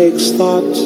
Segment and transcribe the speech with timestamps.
[0.00, 0.76] Takes thought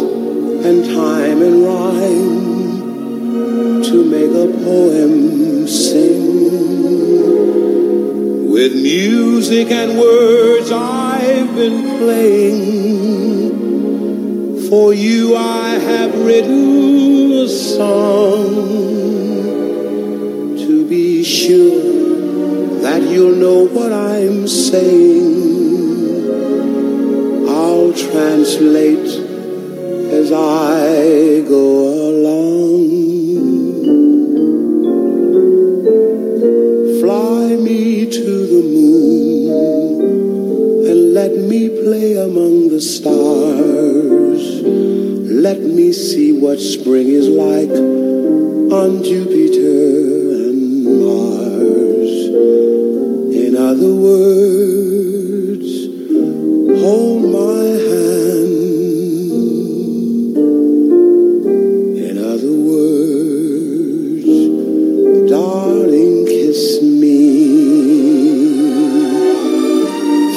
[0.66, 6.24] and time and rhyme to make a poem sing.
[8.50, 12.64] With music and words I've been playing.
[14.68, 18.66] For you I have written a song
[20.64, 25.33] to be sure that you'll know what I'm saying
[27.96, 29.23] translate.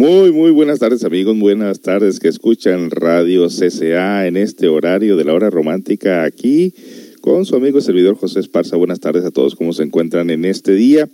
[0.00, 5.26] Muy, muy buenas tardes amigos, buenas tardes que escuchan Radio CCA en este horario de
[5.26, 6.72] la hora romántica aquí
[7.20, 8.78] con su amigo y servidor José Esparza.
[8.78, 11.06] Buenas tardes a todos, ¿cómo se encuentran en este día?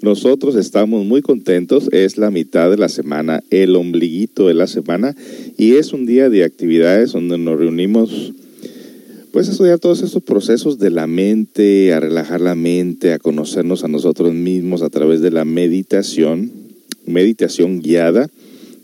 [0.00, 5.14] Nosotros estamos muy contentos, es la mitad de la semana, el ombliguito de la semana
[5.56, 8.32] y es un día de actividades donde nos reunimos
[9.30, 13.84] pues a estudiar todos estos procesos de la mente, a relajar la mente, a conocernos
[13.84, 16.61] a nosotros mismos a través de la meditación,
[17.06, 18.28] meditación guiada.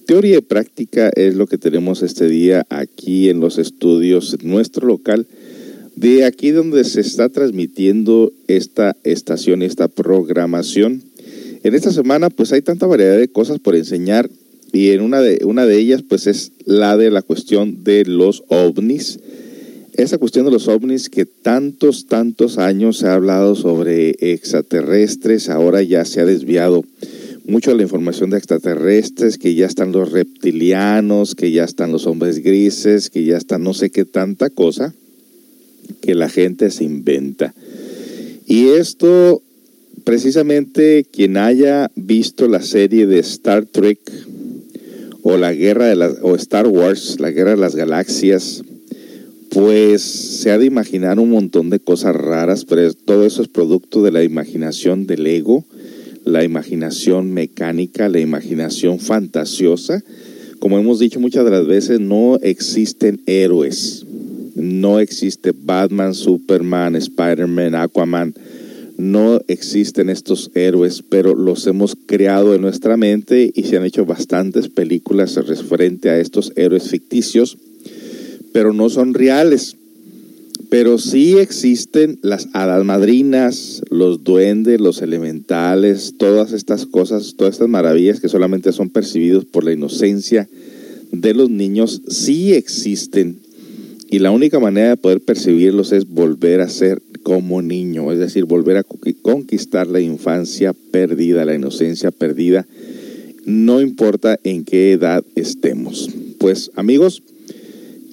[0.07, 5.27] Teoría y práctica es lo que tenemos este día aquí en los estudios, nuestro local,
[5.97, 11.03] de aquí donde se está transmitiendo esta estación, esta programación.
[11.63, 14.31] En esta semana pues hay tanta variedad de cosas por enseñar
[14.73, 18.45] y en una de, una de ellas pues es la de la cuestión de los
[18.49, 19.19] ovnis.
[19.95, 25.83] Esa cuestión de los ovnis que tantos, tantos años se ha hablado sobre extraterrestres, ahora
[25.83, 26.85] ya se ha desviado
[27.49, 32.43] mucho la información de extraterrestres, que ya están los reptilianos, que ya están los hombres
[32.43, 34.95] grises, que ya están no sé qué tanta cosa
[36.03, 37.55] que la gente se inventa.
[38.47, 39.43] Y esto,
[40.05, 43.99] precisamente quien haya visto la serie de Star Trek
[45.23, 48.63] o la guerra de o Star Wars, la guerra de las galaxias,
[49.51, 54.03] pues se ha de imaginar un montón de cosas raras, pero todo eso es producto
[54.03, 55.65] de la imaginación del ego
[56.29, 60.03] la imaginación mecánica, la imaginación fantasiosa.
[60.59, 64.05] Como hemos dicho muchas de las veces, no existen héroes.
[64.55, 68.35] No existe Batman, Superman, Spider-Man, Aquaman.
[68.99, 74.05] No existen estos héroes, pero los hemos creado en nuestra mente y se han hecho
[74.05, 77.57] bastantes películas referente a estos héroes ficticios,
[78.53, 79.78] pero no son reales.
[80.71, 87.69] Pero sí existen las hadas madrinas, los duendes, los elementales, todas estas cosas, todas estas
[87.69, 90.47] maravillas que solamente son percibidos por la inocencia
[91.11, 93.39] de los niños, sí existen.
[94.11, 98.45] Y la única manera de poder percibirlos es volver a ser como niño, es decir,
[98.45, 98.85] volver a
[99.23, 102.67] conquistar la infancia perdida, la inocencia perdida,
[103.45, 106.11] no importa en qué edad estemos.
[106.39, 107.23] Pues amigos,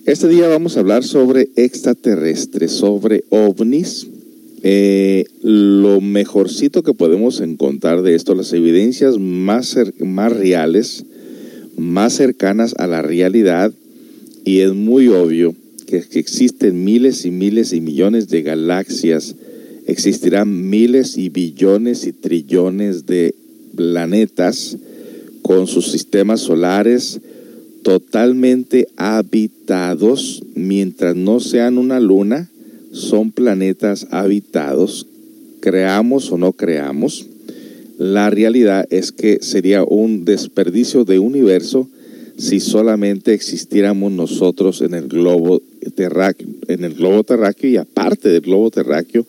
[0.06, 4.08] este día vamos a hablar sobre extraterrestres, sobre ovnis.
[4.62, 11.06] Eh, lo mejorcito que podemos encontrar de esto, las evidencias más, más reales,
[11.76, 13.72] más cercanas a la realidad,
[14.44, 15.56] y es muy obvio
[15.88, 19.36] que, que existen miles y miles y millones de galaxias,
[19.88, 23.34] existirán miles y billones y trillones de
[23.76, 24.78] planetas
[25.42, 27.20] con sus sistemas solares,
[27.86, 32.50] totalmente habitados, mientras no sean una luna,
[32.92, 35.06] son planetas habitados,
[35.60, 37.28] creamos o no creamos.
[38.00, 41.88] La realidad es que sería un desperdicio de universo
[42.38, 45.62] si solamente existiéramos nosotros en el globo
[45.94, 49.28] terráqueo, y aparte del globo terráqueo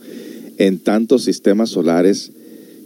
[0.56, 2.32] en tantos sistemas solares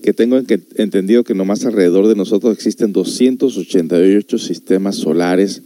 [0.03, 0.41] que tengo
[0.77, 5.63] entendido que nomás alrededor de nosotros existen 288 sistemas solares,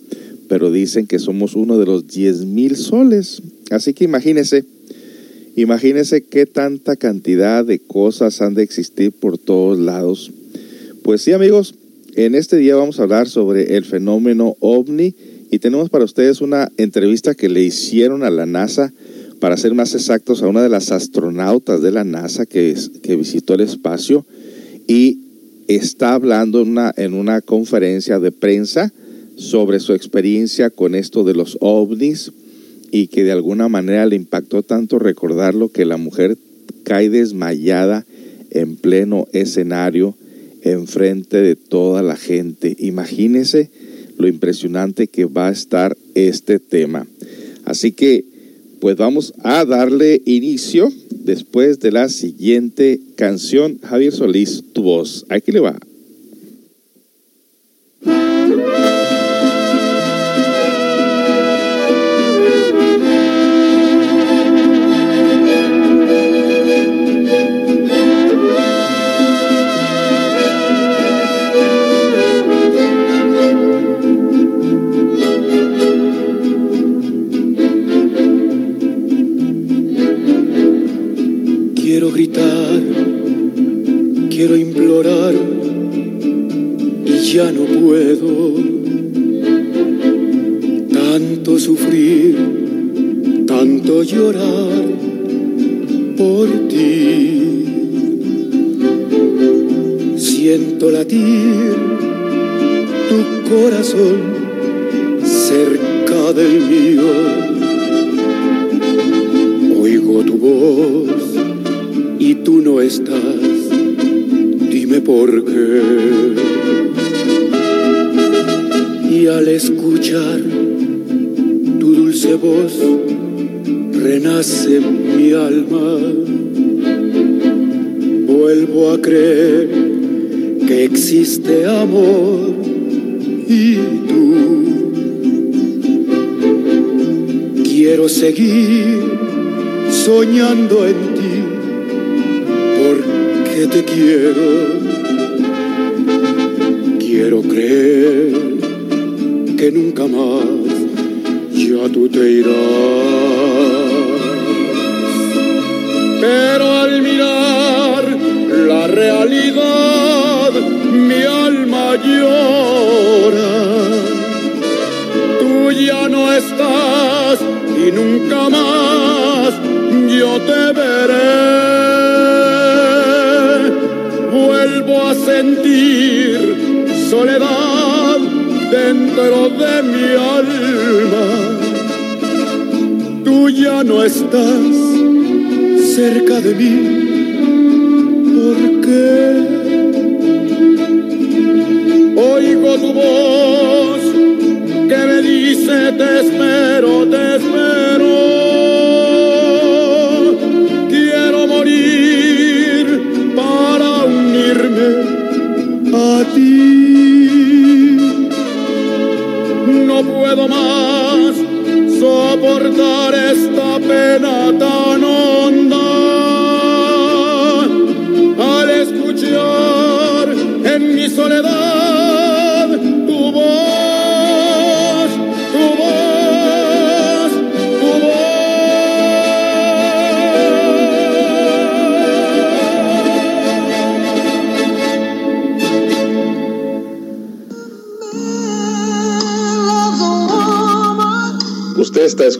[0.49, 3.43] pero dicen que somos uno de los 10.000 soles.
[3.71, 4.65] Así que imagínese,
[5.57, 10.33] imagínese qué tanta cantidad de cosas han de existir por todos lados.
[11.03, 11.75] Pues sí, amigos,
[12.17, 15.15] en este día vamos a hablar sobre el fenómeno ovni
[15.51, 18.93] y tenemos para ustedes una entrevista que le hicieron a la NASA
[19.45, 22.75] para ser más exactos, a una de las astronautas de la NASA que,
[23.15, 24.25] visitó el espacio
[24.89, 25.19] y
[25.69, 28.91] está hablando en una, en una conferencia de prensa
[29.37, 32.33] sobre su experiencia con esto de los ovnis
[32.91, 36.39] y que de alguna manera le impactó tanto recordarlo que la mujer
[36.83, 38.07] cae desmayada
[38.51, 40.15] en pleno escenario
[40.63, 42.77] enfrente de toda la gente.
[42.79, 43.69] Imagínese
[44.17, 47.07] lo impresionante que va a estar este tema.
[47.67, 48.33] Así que
[48.85, 53.79] pues vamos a darle inicio después de la siguiente canción.
[53.83, 55.25] Javier Solís, tu voz.
[55.31, 55.75] Aquí le va.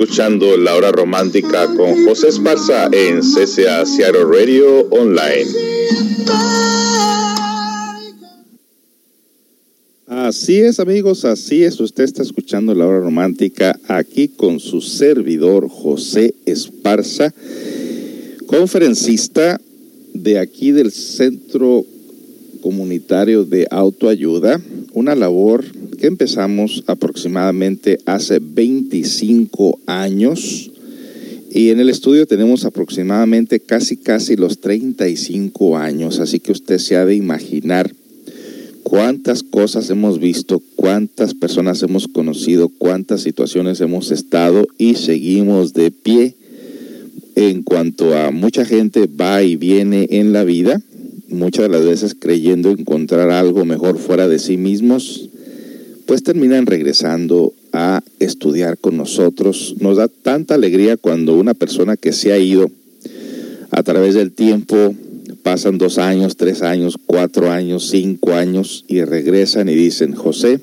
[0.05, 5.47] Escuchando La Hora Romántica con José Esparza en CCA Seattle Radio Online.
[10.07, 11.81] Así es amigos, así es.
[11.81, 17.33] Usted está escuchando La Hora Romántica aquí con su servidor José Esparza,
[18.47, 19.59] conferencista
[20.13, 21.87] de aquí del Centro
[22.61, 24.61] Comunitario de Autoayuda,
[24.93, 25.65] una labor
[26.07, 30.71] empezamos aproximadamente hace 25 años.
[31.51, 36.97] Y en el estudio tenemos aproximadamente casi casi los 35 años, así que usted se
[36.97, 37.95] ha de imaginar
[38.83, 45.91] cuántas cosas hemos visto, cuántas personas hemos conocido, cuántas situaciones hemos estado y seguimos de
[45.91, 46.35] pie
[47.37, 50.81] en cuanto a mucha gente va y viene en la vida,
[51.29, 55.29] muchas de las veces creyendo encontrar algo mejor fuera de sí mismos,
[56.07, 59.75] pues terminan regresando a estudiar con nosotros.
[59.81, 62.71] Nos da tanta alegría cuando una persona que se ha ido
[63.71, 64.95] a través del tiempo,
[65.43, 70.61] pasan dos años, tres años, cuatro años, cinco años y regresan y dicen, José,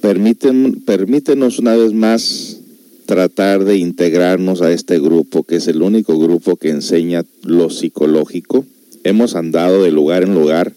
[0.00, 2.58] permiten, permítenos una vez más
[3.06, 8.64] tratar de integrarnos a este grupo, que es el único grupo que enseña lo psicológico.
[9.04, 10.72] Hemos andado de lugar en lugar,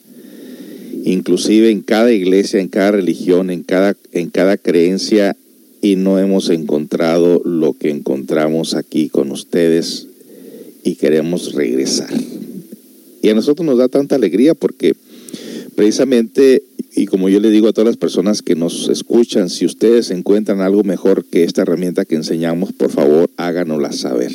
[1.06, 5.38] inclusive en cada iglesia, en cada religión, en cada, en cada creencia,
[5.82, 10.08] y no hemos encontrado lo que encontramos aquí con ustedes
[10.84, 12.10] y queremos regresar.
[13.22, 14.96] Y a nosotros nos da tanta alegría porque
[15.76, 16.64] precisamente,
[16.96, 20.62] y como yo le digo a todas las personas que nos escuchan, si ustedes encuentran
[20.62, 24.32] algo mejor que esta herramienta que enseñamos, por favor háganosla saber.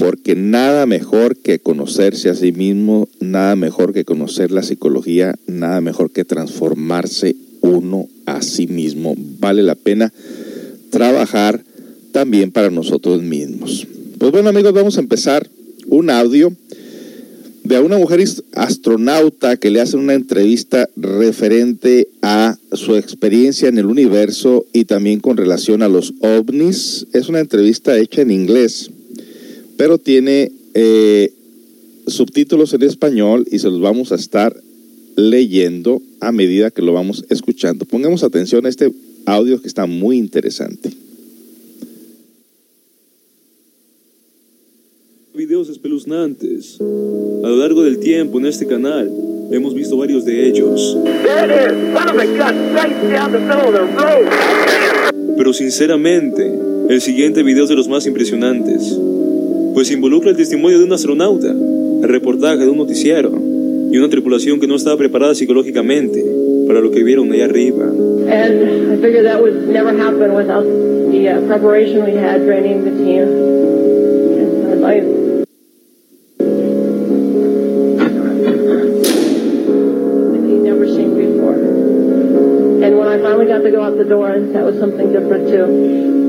[0.00, 5.82] Porque nada mejor que conocerse a sí mismo, nada mejor que conocer la psicología, nada
[5.82, 9.14] mejor que transformarse uno a sí mismo.
[9.38, 10.10] Vale la pena
[10.88, 11.62] trabajar
[12.12, 13.86] también para nosotros mismos.
[14.16, 15.46] Pues bueno amigos, vamos a empezar
[15.86, 16.50] un audio
[17.62, 23.84] de una mujer astronauta que le hace una entrevista referente a su experiencia en el
[23.84, 27.06] universo y también con relación a los ovnis.
[27.12, 28.90] Es una entrevista hecha en inglés,
[29.80, 31.32] pero tiene eh,
[32.06, 34.54] subtítulos en español y se los vamos a estar
[35.16, 37.86] leyendo a medida que lo vamos escuchando.
[37.86, 38.92] Pongamos atención a este
[39.24, 40.90] audio que está muy interesante.
[45.32, 46.76] videos espeluznantes.
[46.78, 49.10] A lo largo del tiempo en este canal
[49.50, 50.98] hemos visto varios de ellos.
[55.38, 56.52] Pero sinceramente,
[56.90, 59.00] el siguiente video es de los más impresionantes,
[59.74, 63.30] pues involucra el testimonio de un astronauta, el reportaje de un noticiero
[63.90, 66.24] y una tripulación que no estaba preparada psicológicamente
[66.66, 67.86] para lo que vieron allá arriba.
[67.86, 73.26] And I figured that would never happen without the uh, preparation we had the team.
[74.38, 75.20] And I'd like
[83.50, 86.19] got to go out the door, that was something different too.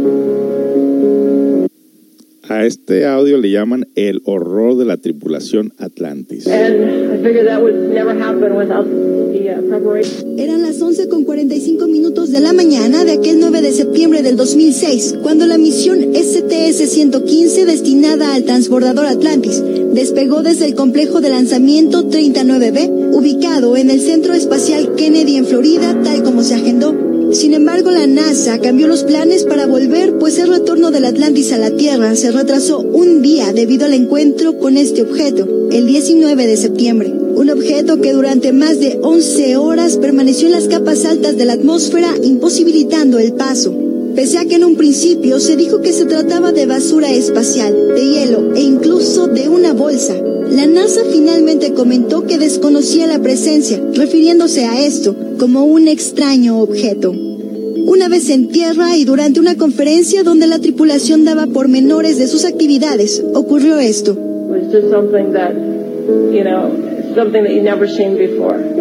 [2.51, 6.47] A este audio le llaman el horror de la tripulación Atlantis.
[6.47, 10.37] And I figured that would never happen without the uh, preparation.
[10.37, 14.35] Eran las 11 con 45 minutos de la mañana de aquel 9 de septiembre del
[14.35, 22.09] 2006, cuando la misión STS-115 destinada al transbordador Atlantis despegó desde el complejo de lanzamiento
[22.09, 27.20] 39B, ubicado en el Centro Espacial Kennedy en Florida, tal como se agendó.
[27.31, 31.57] Sin embargo, la NASA cambió los planes para volver, pues el retorno del Atlantis a
[31.57, 36.57] la Tierra se retrasó un día debido al encuentro con este objeto, el 19 de
[36.57, 37.09] septiembre.
[37.09, 41.53] Un objeto que durante más de 11 horas permaneció en las capas altas de la
[41.53, 43.90] atmósfera, imposibilitando el paso.
[44.15, 48.01] Pese a que en un principio se dijo que se trataba de basura espacial, de
[48.01, 50.15] hielo e incluso de una bolsa,
[50.51, 57.13] la NASA finalmente comentó que desconocía la presencia, refiriéndose a esto como un extraño objeto.
[57.13, 62.43] Una vez en tierra y durante una conferencia donde la tripulación daba pormenores de sus
[62.43, 64.11] actividades, ocurrió esto.
[64.11, 65.53] It just something that,
[66.31, 66.69] you know,
[67.15, 68.80] something that never seen before.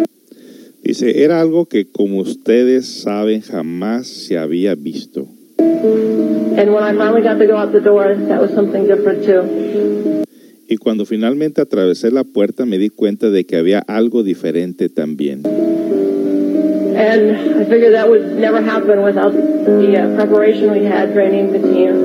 [0.91, 5.25] Dice, era algo que como ustedes saben jamás se había visto.
[5.57, 10.25] And when I finally got to go out the door, that was something different too.
[10.67, 15.45] Y cuando finalmente atravesé la puerta me di cuenta de que había algo diferente también.
[15.45, 19.39] And I figured that would never happen without the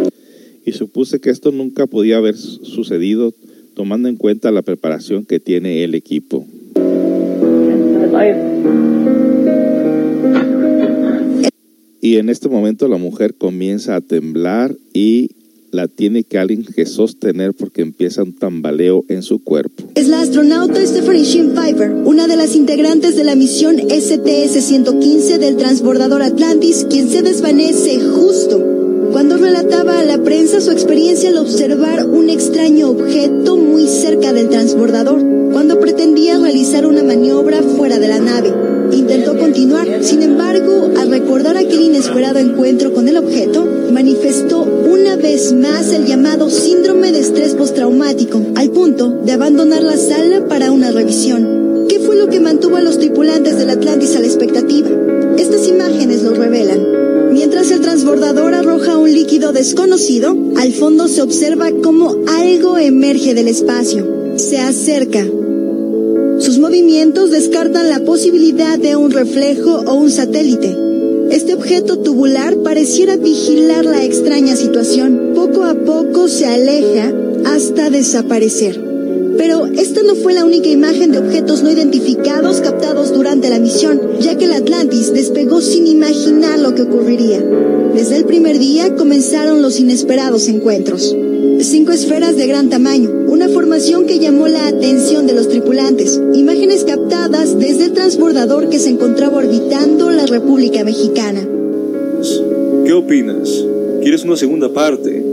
[0.05, 0.09] uh.
[0.65, 3.35] Y supuse que esto nunca podía haber su- sucedido
[3.75, 6.47] tomando en cuenta la preparación que tiene el equipo.
[12.01, 15.31] Y en este momento la mujer comienza a temblar y
[15.73, 19.85] la tiene que alguien que sostener porque empieza un tambaleo en su cuerpo.
[19.95, 26.23] Es la astronauta Stephanie Piper, una de las integrantes de la misión STS-115 del transbordador
[26.23, 32.29] Atlantis, quien se desvanece justo cuando relataba a la prensa su experiencia al observar un
[32.29, 35.23] extraño objeto muy cerca del transbordador,
[35.55, 38.53] cuando pretendía realizar una maniobra fuera de la nave.
[38.93, 45.51] Intentó continuar, sin embargo, al recordar aquel inesperado encuentro con el objeto, manifestó una vez
[45.55, 50.91] más el llamado síndrome de estrés postraumático, al punto de abandonar la sala para una
[50.91, 51.86] revisión.
[51.89, 54.89] ¿Qué fue lo que mantuvo a los tripulantes del Atlantis a la expectativa?
[55.39, 57.33] Estas imágenes lo revelan.
[57.33, 63.49] Mientras el transbordador arroja un líquido desconocido, al fondo se observa cómo algo emerge del
[63.49, 64.35] espacio.
[64.37, 65.25] Se acerca.
[66.39, 70.77] Sus movimientos descartan la posibilidad de un reflejo o un satélite.
[71.31, 75.33] Este objeto tubular pareciera vigilar la extraña situación.
[75.35, 77.13] Poco a poco se aleja
[77.45, 78.86] hasta desaparecer.
[79.37, 84.01] Pero esta no fue la única imagen de objetos no identificados captados durante la misión,
[84.21, 87.43] ya que el Atlantis despegó sin imaginar lo que ocurriría.
[87.95, 91.17] Desde el primer día comenzaron los inesperados encuentros.
[91.61, 96.85] Cinco esferas de gran tamaño, una formación que llamó la atención de los tripulantes, imágenes
[96.85, 101.47] captadas desde el transbordador que se encontraba orbitando la República Mexicana.
[102.85, 103.65] ¿Qué opinas?
[104.03, 105.26] ¿Quieres una segunda parte?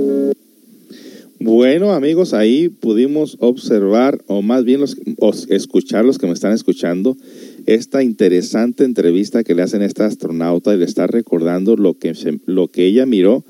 [1.44, 4.96] Bueno, amigos, ahí pudimos observar, o más bien los,
[5.50, 7.18] escuchar los que me están escuchando,
[7.66, 12.14] esta interesante entrevista que le hacen a esta astronauta y le está recordando lo que,
[12.46, 13.44] lo que ella miró.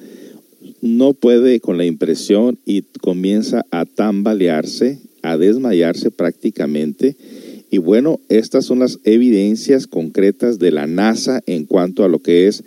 [0.82, 7.16] No puede con la impresión y comienza a tambalearse, a desmayarse prácticamente.
[7.70, 12.48] Y bueno, estas son las evidencias concretas de la NASA en cuanto a lo que
[12.48, 12.64] es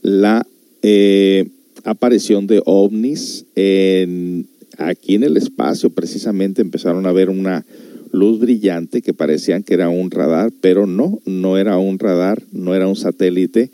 [0.00, 0.46] la
[0.80, 1.50] eh,
[1.84, 4.46] aparición de ovnis en,
[4.80, 5.90] aquí en el espacio.
[5.90, 7.64] Precisamente empezaron a ver una
[8.12, 12.74] luz brillante que parecían que era un radar, pero no, no era un radar, no
[12.74, 13.70] era un satélite.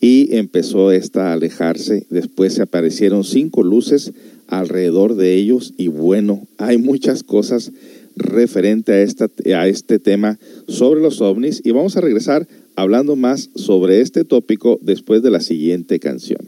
[0.00, 2.06] Y empezó esta a alejarse.
[2.08, 4.12] Después se aparecieron cinco luces
[4.46, 5.74] alrededor de ellos.
[5.76, 7.72] Y bueno, hay muchas cosas
[8.16, 11.60] referente a, esta, a este tema sobre los ovnis.
[11.64, 16.40] Y vamos a regresar hablando más sobre este tópico después de la siguiente canción.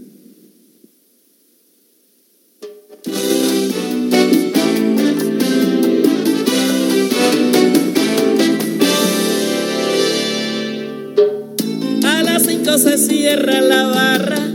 [12.73, 14.49] A las 5 se cierra la barra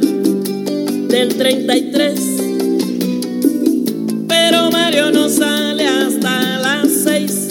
[1.07, 2.19] del 33.
[4.27, 7.47] Pero Mario no sale hasta las 6.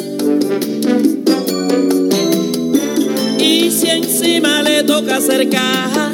[3.38, 6.12] Y si encima le toca hacer caja,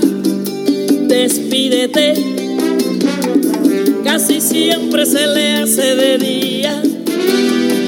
[1.08, 2.12] despídete.
[4.04, 6.82] Casi siempre se le hace de día.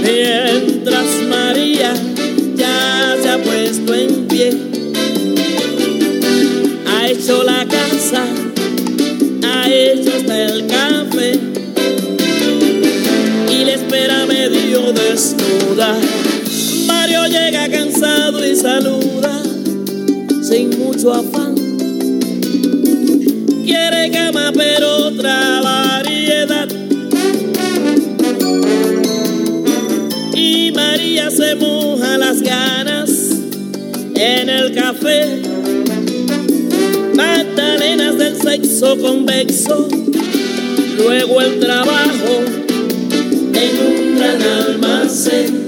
[0.03, 1.04] Mientras
[21.05, 21.55] mucho afán.
[23.65, 26.69] Quiere cama pero otra variedad.
[30.35, 33.11] Y María se moja las ganas
[34.15, 35.43] en el café.
[37.15, 39.89] Magdalenas del sexo convexo.
[40.99, 42.45] Luego el trabajo
[43.53, 45.64] en un gran almacén.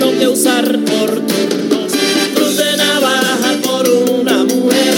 [0.00, 1.92] Que usar por turnos.
[2.34, 4.94] Cruz de navaja por una mujer.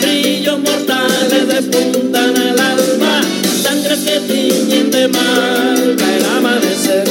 [0.00, 3.22] Brillos mortales despuntan al alma.
[3.62, 7.04] Sangres que tiñen de mal el amanecer.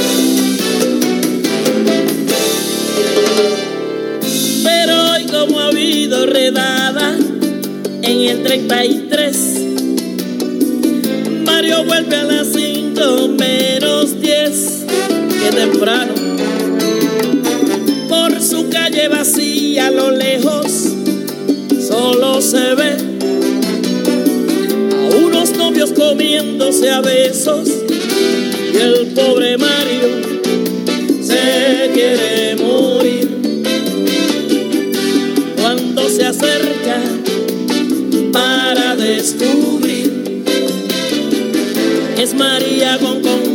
[4.64, 7.18] Pero hoy como ha habido redada
[8.02, 9.38] en el 33
[11.44, 14.86] Mario vuelve a las 5 menos 10
[15.44, 16.15] Que temprano
[22.46, 22.92] se ve.
[24.94, 27.68] A unos novios comiéndose a besos.
[28.74, 30.10] Y el pobre Mario
[31.22, 33.64] Se quiere morir.
[35.60, 37.02] Cuando se acerca
[38.32, 40.44] para descubrir
[42.18, 43.55] es María con compañía.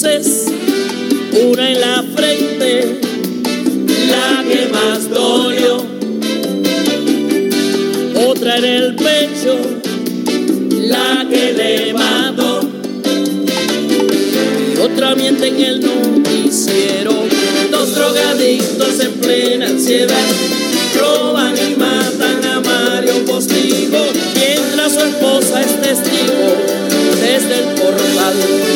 [0.00, 3.00] Una en la frente,
[4.08, 5.84] la que más dolió,
[8.28, 9.58] otra en el pecho,
[10.86, 12.60] la que le mató,
[14.72, 17.12] y otra miente en el noticiero,
[17.72, 20.28] dos drogadictos en plena ansiedad.
[20.96, 23.98] Roban y matan a Mario Postigo
[24.34, 26.54] mientras su esposa es testigo
[27.20, 28.67] desde el portal.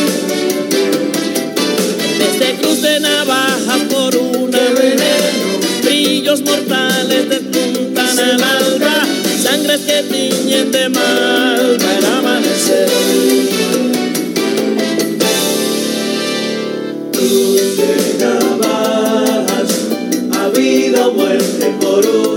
[9.81, 12.91] Que tiñen de mal para amanecer.
[17.13, 19.71] Cruz de navajas,
[20.33, 22.32] ha habido muerte por una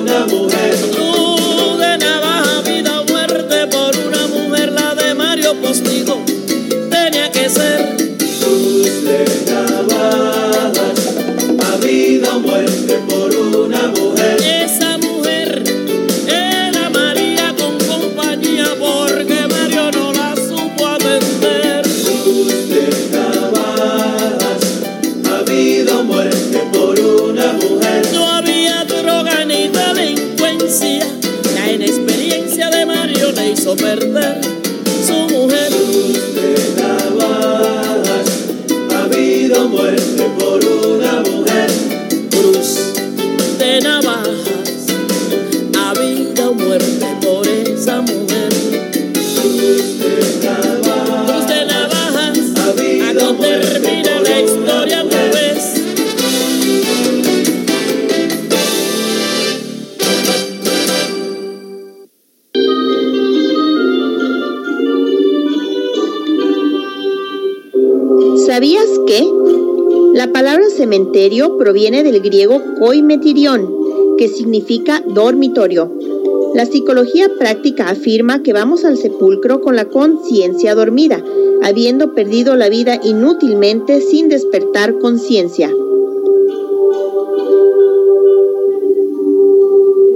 [68.56, 69.22] ¿Sabías que?
[70.14, 73.70] La palabra cementerio proviene del griego koimetirion,
[74.18, 75.92] que significa dormitorio.
[76.54, 81.22] La psicología práctica afirma que vamos al sepulcro con la conciencia dormida,
[81.64, 85.70] habiendo perdido la vida inútilmente sin despertar conciencia.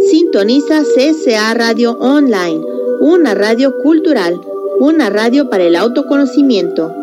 [0.09, 2.61] Sintoniza CCA Radio Online,
[3.01, 4.39] una radio cultural,
[4.79, 6.98] una radio para el autoconocimiento.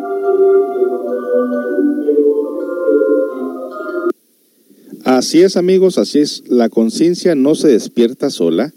[5.07, 6.43] Así es, amigos, así es.
[6.49, 8.75] La conciencia no se despierta sola,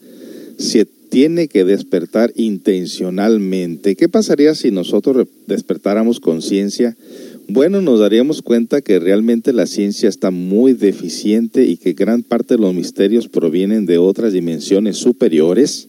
[0.60, 3.96] se, tiene que despertar intencionalmente.
[3.96, 6.96] ¿Qué pasaría si nosotros despertáramos conciencia?
[7.48, 12.58] Bueno, nos daríamos cuenta que realmente la ciencia está muy deficiente y que gran parte
[12.58, 15.88] de los misterios provienen de otras dimensiones superiores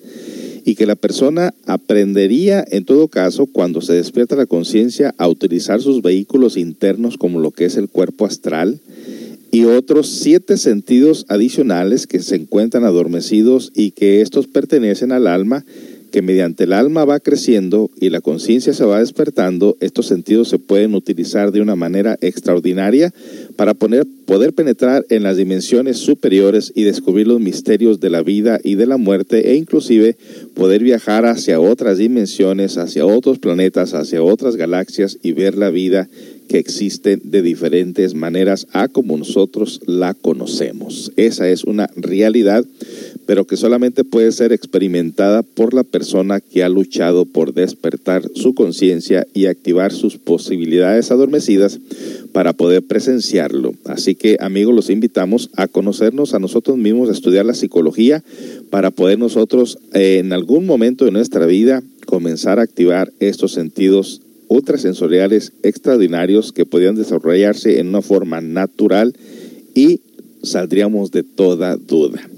[0.64, 5.82] y que la persona aprendería en todo caso cuando se despierta la conciencia a utilizar
[5.82, 8.80] sus vehículos internos como lo que es el cuerpo astral
[9.50, 15.64] y otros siete sentidos adicionales que se encuentran adormecidos y que estos pertenecen al alma
[16.10, 20.58] que mediante el alma va creciendo y la conciencia se va despertando, estos sentidos se
[20.58, 23.14] pueden utilizar de una manera extraordinaria
[23.56, 28.60] para poner, poder penetrar en las dimensiones superiores y descubrir los misterios de la vida
[28.62, 30.16] y de la muerte e inclusive
[30.54, 36.08] poder viajar hacia otras dimensiones, hacia otros planetas, hacia otras galaxias y ver la vida
[36.50, 41.12] que existe de diferentes maneras a como nosotros la conocemos.
[41.14, 42.64] Esa es una realidad
[43.30, 48.54] pero que solamente puede ser experimentada por la persona que ha luchado por despertar su
[48.54, 51.78] conciencia y activar sus posibilidades adormecidas
[52.32, 53.72] para poder presenciarlo.
[53.84, 58.24] Así que amigos, los invitamos a conocernos a nosotros mismos, a estudiar la psicología
[58.68, 64.22] para poder nosotros eh, en algún momento de nuestra vida comenzar a activar estos sentidos
[64.50, 69.14] ultrasensoriales extraordinarios que podían desarrollarse en una forma natural
[69.74, 70.00] y
[70.42, 72.28] saldríamos de toda duda.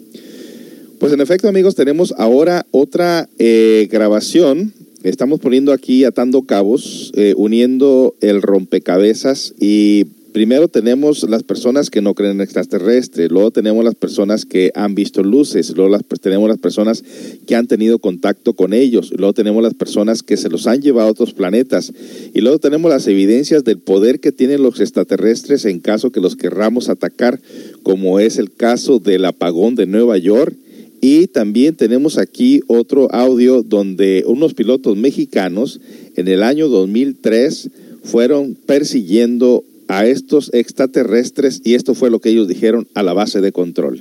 [0.98, 4.74] Pues en efecto, amigos, tenemos ahora otra eh, grabación.
[5.02, 12.00] Estamos poniendo aquí, atando cabos, eh, uniendo el rompecabezas y primero tenemos las personas que
[12.00, 16.48] no creen en extraterrestres, luego tenemos las personas que han visto luces, luego las, tenemos
[16.48, 17.04] las personas
[17.46, 21.08] que han tenido contacto con ellos, luego tenemos las personas que se los han llevado
[21.08, 21.92] a otros planetas
[22.34, 26.36] y luego tenemos las evidencias del poder que tienen los extraterrestres en caso que los
[26.36, 27.40] querramos atacar,
[27.82, 30.56] como es el caso del apagón de Nueva York
[31.04, 35.80] y también tenemos aquí otro audio donde unos pilotos mexicanos
[36.14, 37.70] en el año 2003
[38.04, 43.42] fueron persiguiendo a estos extraterrestres y esto fue lo que ellos dijeron a la base
[43.42, 44.00] de control.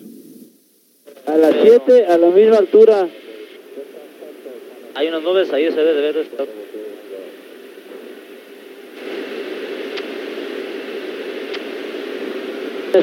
[1.26, 3.10] A las 7, a la misma altura.
[4.96, 6.48] Hay unas nubes ahí, se debe de ver esto.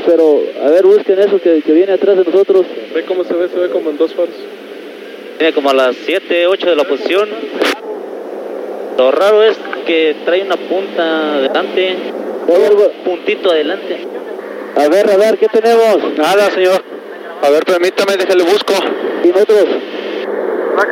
[0.06, 2.64] Pero, a ver, busquen eso que, que viene atrás de nosotros.
[2.94, 4.34] Ve cómo se ve, se ve como en dos faros.
[5.38, 7.28] Viene como a las 7, 8 de la posición.
[8.96, 11.96] Lo raro es que trae una punta adelante,
[12.48, 14.06] un puntito adelante.
[14.76, 15.98] A ver, a ver, ¿qué tenemos?
[16.16, 16.82] Nada, señor.
[17.42, 18.74] A ver, permítame, déjale busco.
[19.24, 19.64] ¿Y nosotros?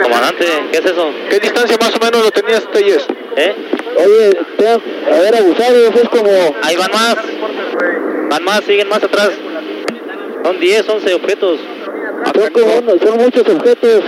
[0.03, 1.11] Comandante, ¿qué es eso?
[1.31, 3.07] ¿Qué distancia más o menos lo tenías, Telles?
[3.37, 3.55] ¿Eh?
[3.97, 6.31] Oye, te, a ver, abusados, es como...
[6.63, 7.17] Ahí van más.
[8.31, 9.31] Van más, siguen más atrás.
[10.45, 11.61] Son 10, 11 objetos.
[12.35, 14.03] Son, como uno, son muchos objetos.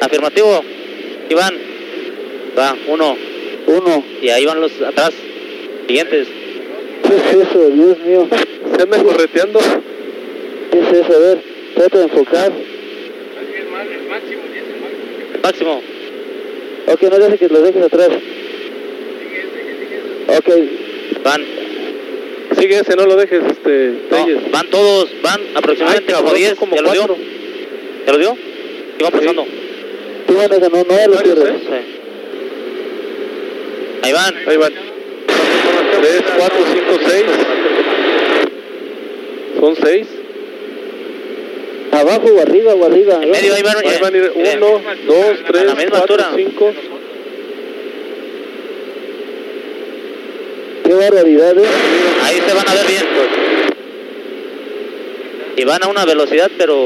[0.00, 0.62] Afirmativo.
[1.28, 1.54] Y van.
[2.58, 3.16] Va, uno.
[3.66, 4.04] Uno.
[4.22, 5.12] Y ahí van los atrás.
[5.86, 6.28] Siguientes.
[7.08, 8.28] ¿Qué es eso, Dios mío?
[8.76, 9.58] Se anda correteando.
[10.70, 11.16] ¿Qué es eso?
[11.16, 11.38] A ver,
[11.74, 12.52] trata de enfocar.
[15.42, 15.80] Máximo.
[16.88, 18.08] Ok, no dejes que los dejes atrás.
[20.28, 20.48] Ok.
[21.22, 21.42] Van.
[22.58, 26.54] Sigue ese, no lo dejes, este, No, van todos, van aproximadamente Ay, como cabrón, 10.
[26.54, 27.06] como ¿Ya lo dio?
[27.06, 27.16] cuatro.
[28.06, 28.36] ¿Ya lo dio?
[28.96, 29.46] ¿Qué va pasando?
[30.26, 31.48] Tú maneja, no, no, lo pierdes.
[31.48, 31.58] ¿eh?
[31.60, 31.98] Sí.
[34.02, 34.34] Ahí van.
[34.48, 34.72] Ahí van.
[36.00, 37.24] 3, 4, 5, 6.
[39.60, 40.06] Son 6.
[41.92, 43.20] Abajo o arriba o arriba.
[43.22, 43.76] En medio ahí van.
[43.78, 46.32] Ahí van a ir eh, 1, 2, 3, la misma 4, altura.
[46.36, 46.72] 5.
[50.84, 51.64] Qué barbaridad, ¿eh?
[52.22, 53.06] Ahí se van a ver bien.
[55.56, 56.76] Y van a una velocidad, pero...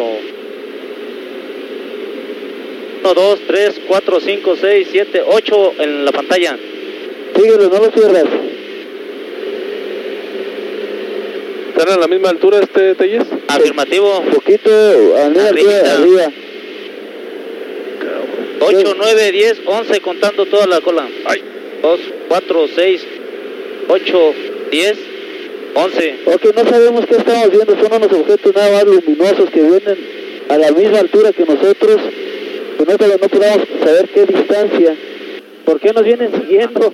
[3.03, 6.57] 1, 2, 3, 4, 5, 6, 7, 8 en la pantalla.
[7.35, 8.25] Síguelo, no lo cierras.
[11.81, 13.25] ¿Están a la misma altura este Telles?
[13.49, 14.19] Afirmativo.
[14.19, 14.71] Un poquito,
[15.17, 16.33] arriba, arriba, arriba.
[18.61, 21.09] 8, 9, 10, 11 contando toda la cola.
[21.25, 21.43] Ay.
[21.81, 23.07] 2, 4, 6,
[23.89, 24.35] 8,
[24.71, 24.99] 10,
[25.73, 26.19] 11.
[26.27, 29.99] Ok, no sabemos qué estamos viendo, son unos objetos nada más luminosos que vienen
[30.51, 31.97] a la misma altura que nosotros,
[32.77, 34.97] que nosotros no podemos saber qué distancia.
[35.65, 36.93] ¿Por qué nos vienen siguiendo?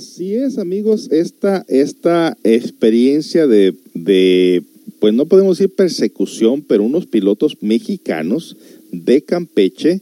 [0.00, 4.62] Así es, amigos, esta, esta experiencia de, de,
[4.98, 8.56] pues no podemos decir persecución, pero unos pilotos mexicanos
[8.92, 10.00] de Campeche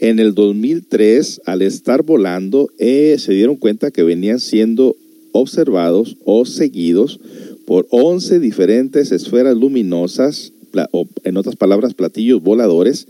[0.00, 4.96] en el 2003, al estar volando, eh, se dieron cuenta que venían siendo
[5.32, 7.18] observados o seguidos
[7.64, 10.52] por 11 diferentes esferas luminosas
[10.92, 13.08] o en otras palabras, platillos voladores,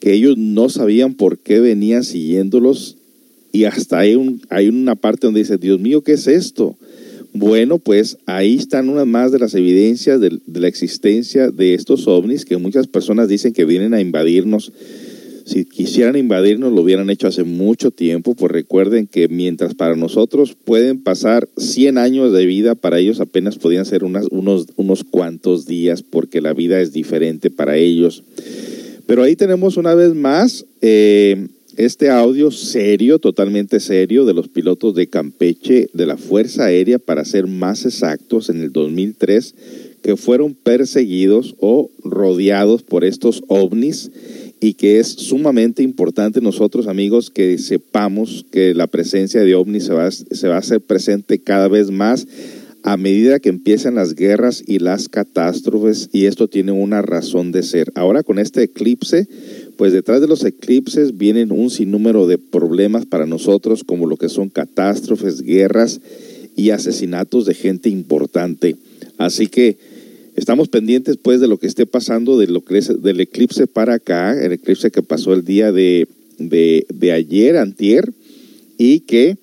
[0.00, 2.95] que ellos no sabían por qué venían siguiéndolos
[3.56, 6.76] y hasta hay, un, hay una parte donde dice, Dios mío, ¿qué es esto?
[7.32, 12.44] Bueno, pues ahí están unas más de las evidencias de, la existencia de estos ovnis
[12.44, 14.72] que muchas personas dicen que vienen a invadirnos.
[15.46, 20.54] Si quisieran invadirnos lo hubieran hecho hace mucho tiempo, pues recuerden que mientras para nosotros
[20.62, 24.26] pueden pasar 100 años de vida, para ellos apenas podían ser unos,
[24.76, 28.22] unos cuantos días porque la vida es diferente para ellos.
[29.06, 34.94] Pero ahí tenemos una vez más eh, este audio serio, totalmente serio, de los pilotos
[34.94, 39.54] de Campeche, de la Fuerza Aérea, para ser más exactos, en el 2003,
[40.02, 44.10] que fueron perseguidos o rodeados por estos ovnis
[44.60, 49.92] y que es sumamente importante nosotros amigos que sepamos que la presencia de ovnis se
[49.92, 52.26] va, a- se va a hacer presente cada vez más
[52.82, 57.64] a medida que empiezan las guerras y las catástrofes y esto tiene una razón de
[57.64, 57.90] ser.
[57.96, 59.26] Ahora con este eclipse,
[59.76, 64.28] pues detrás de los eclipses vienen un sinnúmero de problemas para nosotros como lo que
[64.28, 66.00] son catástrofes, guerras
[66.56, 68.76] y asesinatos de gente importante.
[69.18, 69.76] Así que
[70.34, 73.94] estamos pendientes pues de lo que esté pasando de lo que es del eclipse para
[73.94, 76.08] acá, el eclipse que pasó el día de,
[76.38, 78.12] de, de ayer, antier,
[78.78, 79.36] y que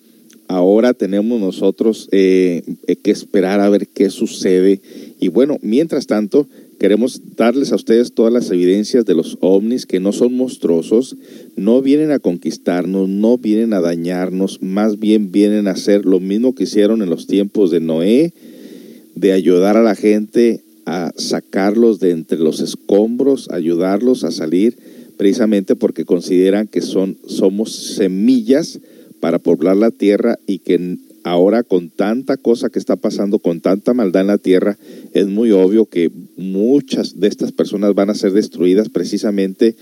[0.47, 4.81] ahora tenemos nosotros eh, eh, que esperar a ver qué sucede.
[5.19, 6.47] Y bueno, mientras tanto,
[6.83, 11.15] queremos darles a ustedes todas las evidencias de los ovnis que no son monstruosos,
[11.55, 16.53] no vienen a conquistarnos, no vienen a dañarnos, más bien vienen a hacer lo mismo
[16.53, 18.33] que hicieron en los tiempos de Noé,
[19.15, 24.75] de ayudar a la gente a sacarlos de entre los escombros, ayudarlos a salir,
[25.15, 28.81] precisamente porque consideran que son, somos semillas
[29.21, 33.93] para poblar la tierra y que ahora con tanta cosa que está pasando, con tanta
[33.93, 34.77] maldad en la tierra,
[35.13, 39.75] es muy obvio que muchas de estas personas van a ser destruidas precisamente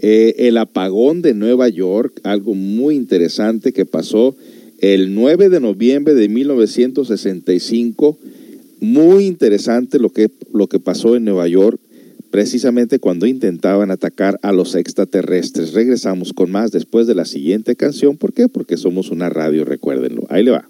[0.00, 4.36] Eh, el apagón de Nueva York, algo muy interesante que pasó
[4.78, 8.18] el 9 de noviembre de 1965.
[8.80, 11.80] Muy interesante lo que, lo que pasó en Nueva York,
[12.30, 15.72] precisamente cuando intentaban atacar a los extraterrestres.
[15.72, 18.16] Regresamos con más después de la siguiente canción.
[18.16, 18.48] ¿Por qué?
[18.48, 20.26] Porque somos una radio, recuérdenlo.
[20.28, 20.68] Ahí le va.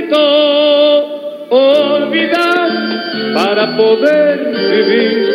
[0.00, 0.18] Necesito
[1.50, 2.70] olvidar
[3.34, 5.28] para poder vivir.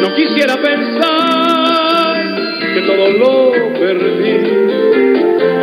[0.00, 2.16] No quisiera pensar
[2.74, 4.38] que todo lo perdí.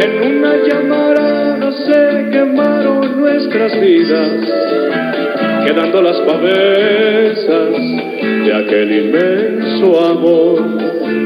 [0.05, 4.31] En una llamarada se quemaron nuestras vidas,
[5.65, 7.69] quedando las cabezas
[8.45, 10.61] de aquel inmenso amor.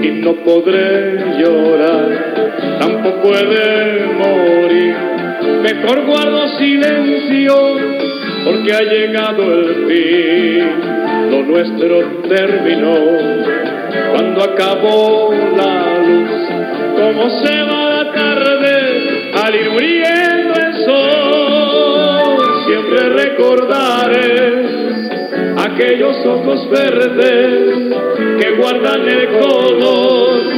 [0.02, 5.17] Y no podré llorar, tampoco he de morir.
[5.62, 7.56] Mejor guardo silencio
[8.46, 11.32] porque ha llegado el fin.
[11.32, 12.96] Lo nuestro terminó
[14.12, 16.30] cuando acabó la luz.
[16.96, 22.38] Como se va la tarde al ir muriendo el sol.
[22.66, 24.48] Siempre recordaré
[25.58, 27.98] aquellos ojos verdes
[28.40, 30.58] que guardan el color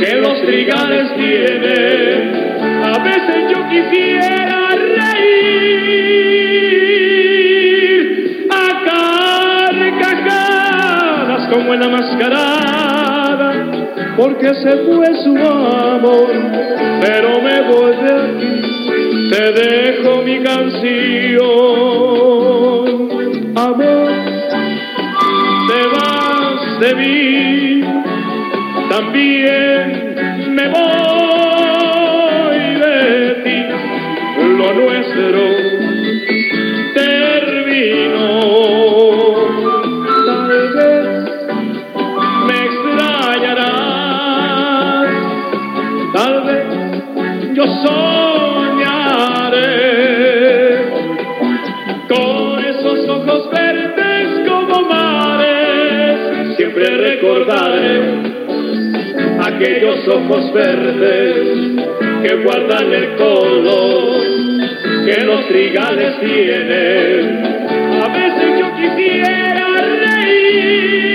[0.00, 2.55] que los trigales tienen.
[2.84, 6.06] A veces yo quisiera reír
[8.50, 8.84] a
[10.14, 13.48] carcajadas como en la mascarada,
[14.16, 16.28] porque se fue su amor,
[17.00, 18.54] pero me voy de aquí,
[19.30, 21.44] te dejo mi canción,
[23.56, 24.10] amor,
[25.68, 27.80] te vas de mí,
[28.88, 29.86] también
[30.54, 31.35] me voy
[34.76, 35.42] nuestro
[36.94, 38.40] terminó.
[40.26, 41.06] Tal vez
[42.46, 43.72] me extrañarás,
[46.14, 46.66] tal vez
[47.54, 49.06] yo soñaré
[52.08, 58.36] con esos ojos verdes como mares, siempre recordaré
[59.40, 61.36] aquellos ojos verdes
[62.22, 64.25] que guardan el color
[65.06, 67.46] que los trigales tienen.
[68.02, 69.68] A veces yo quisiera
[70.04, 71.08] reír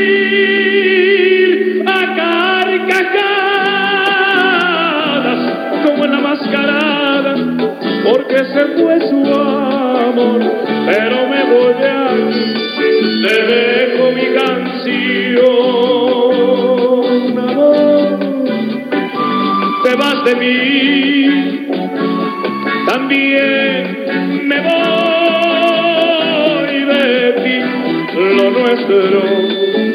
[1.86, 3.12] a carcajadas
[5.86, 7.36] como en la mascarada,
[8.06, 10.40] porque se fue su amor,
[10.86, 12.50] pero me voy aquí,
[13.28, 15.42] te dejo mi canción,
[17.38, 18.20] amor,
[19.84, 21.71] te vas de mí,
[23.02, 24.76] también me voy
[26.86, 27.58] de ti,
[28.16, 29.91] lo nuestro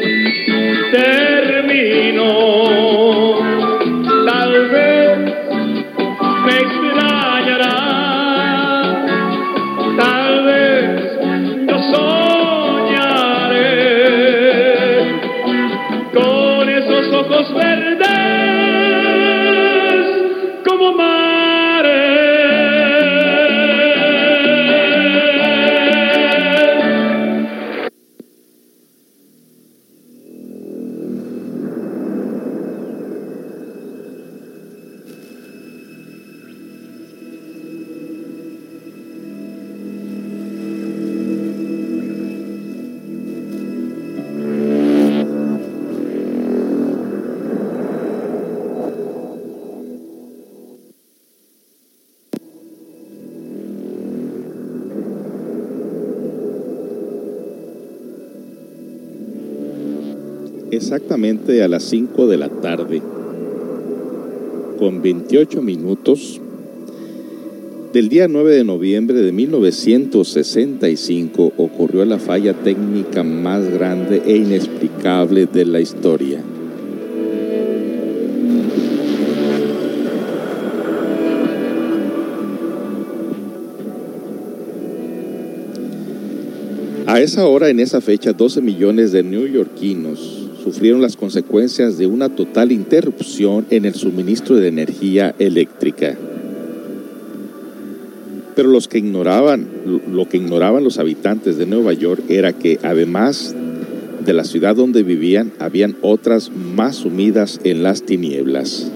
[60.97, 63.03] Exactamente a las 5 de la tarde,
[64.79, 66.41] con 28 minutos,
[67.93, 75.45] del día 9 de noviembre de 1965 ocurrió la falla técnica más grande e inexplicable
[75.45, 76.41] de la historia.
[87.05, 92.27] A esa hora, en esa fecha, 12 millones de neoyorquinos sufrieron las consecuencias de una
[92.27, 96.17] total interrupción en el suministro de energía eléctrica.
[98.53, 99.65] Pero los que ignoraban,
[100.11, 103.55] lo que ignoraban los habitantes de Nueva York era que además
[104.25, 108.91] de la ciudad donde vivían, habían otras más sumidas en las tinieblas.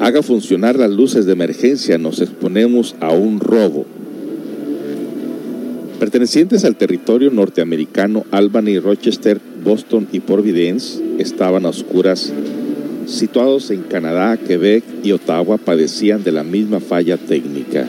[0.00, 3.86] Haga funcionar las luces de emergencia, nos exponemos a un robo.
[5.98, 12.30] Pertenecientes al territorio norteamericano, Albany, Rochester, Boston y Providence estaban a oscuras.
[13.06, 17.88] Situados en Canadá, Quebec y Ottawa padecían de la misma falla técnica.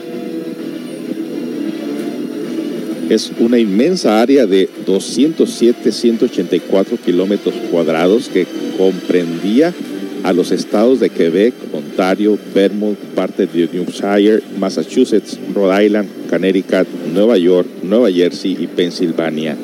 [3.10, 8.46] Es una inmensa área de 207-184 kilómetros cuadrados que
[8.78, 9.74] comprendía
[10.22, 16.86] a los estados de Quebec, Ontario, Vermont, parte de New Hampshire, Massachusetts, Rhode Island, Connecticut,
[17.12, 19.56] Nueva York, Nueva Jersey y Pensilvania.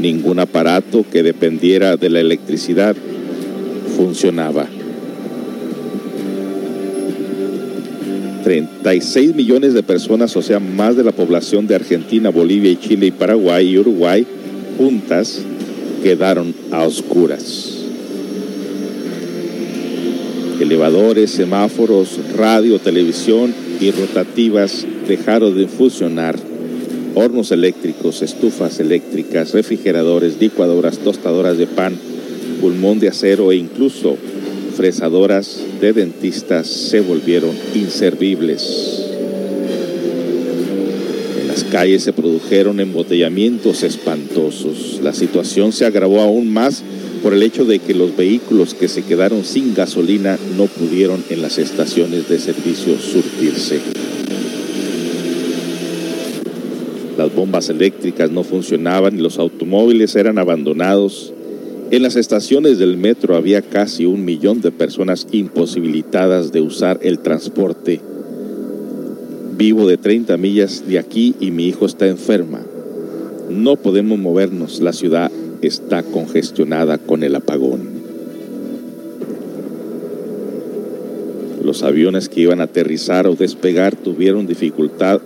[0.00, 2.94] Ningún aparato que dependiera de la electricidad
[3.96, 4.66] funcionaba.
[8.44, 13.10] 36 millones de personas, o sea, más de la población de Argentina, Bolivia, Chile y
[13.10, 14.24] Paraguay y Uruguay,
[14.78, 15.40] juntas,
[16.04, 17.75] quedaron a oscuras.
[20.66, 26.34] Elevadores, semáforos, radio, televisión y rotativas dejaron de funcionar.
[27.14, 31.96] Hornos eléctricos, estufas eléctricas, refrigeradores, licuadoras, tostadoras de pan,
[32.60, 34.16] pulmón de acero e incluso
[34.76, 39.04] fresadoras de dentistas se volvieron inservibles.
[41.40, 44.98] En las calles se produjeron embotellamientos espantosos.
[45.00, 46.82] La situación se agravó aún más
[47.26, 51.42] por el hecho de que los vehículos que se quedaron sin gasolina no pudieron en
[51.42, 53.80] las estaciones de servicio surtirse.
[57.18, 61.32] Las bombas eléctricas no funcionaban y los automóviles eran abandonados.
[61.90, 67.18] En las estaciones del metro había casi un millón de personas imposibilitadas de usar el
[67.18, 68.00] transporte.
[69.58, 72.60] Vivo de 30 millas de aquí y mi hijo está enferma.
[73.50, 75.32] No podemos movernos, la ciudad
[75.62, 77.96] está congestionada con el apagón.
[81.62, 85.20] Los aviones que iban a aterrizar o despegar tuvieron dificultad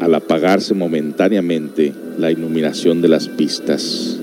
[0.00, 4.18] al apagarse momentáneamente la iluminación de las pistas.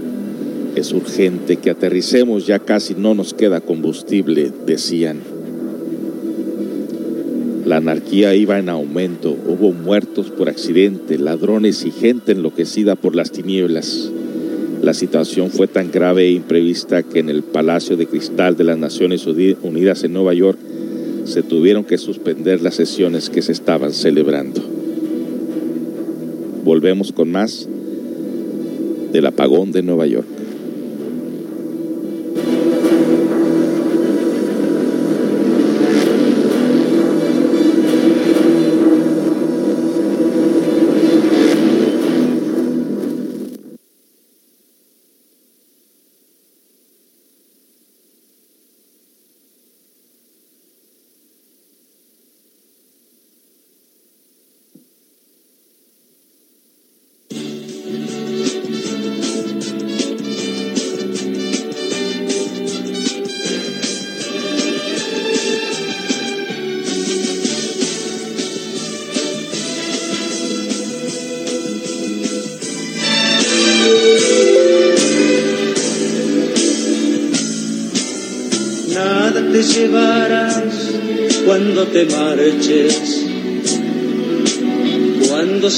[0.75, 5.19] Es urgente que aterricemos, ya casi no nos queda combustible, decían.
[7.65, 13.31] La anarquía iba en aumento, hubo muertos por accidente, ladrones y gente enloquecida por las
[13.31, 14.11] tinieblas.
[14.83, 18.77] La situación fue tan grave e imprevista que en el Palacio de Cristal de las
[18.77, 20.59] Naciones Unidas en Nueva York
[21.23, 24.61] se tuvieron que suspender las sesiones que se estaban celebrando.
[26.65, 27.69] Volvemos con más
[29.13, 30.32] del apagón de Nueva York.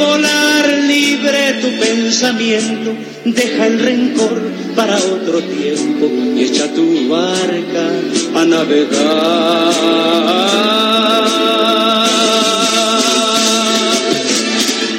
[0.00, 2.94] Volar libre tu pensamiento,
[3.24, 4.40] deja el rencor
[4.74, 7.84] para otro tiempo y echa tu barca
[8.34, 9.00] a navegar.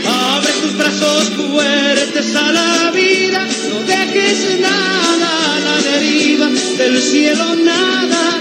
[0.05, 6.47] Abre tus brazos fuertes a la vida, no dejes nada a la deriva,
[6.77, 8.40] del cielo nada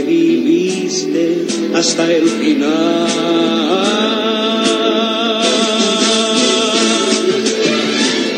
[1.75, 3.07] hasta el final.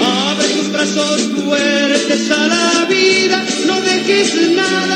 [0.01, 4.92] Abre tus brazos fuertes a la vida, no dejes nada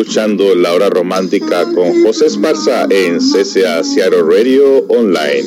[0.00, 5.44] escuchando La Hora Romántica con José Esparza en CCA Seattle Radio Online.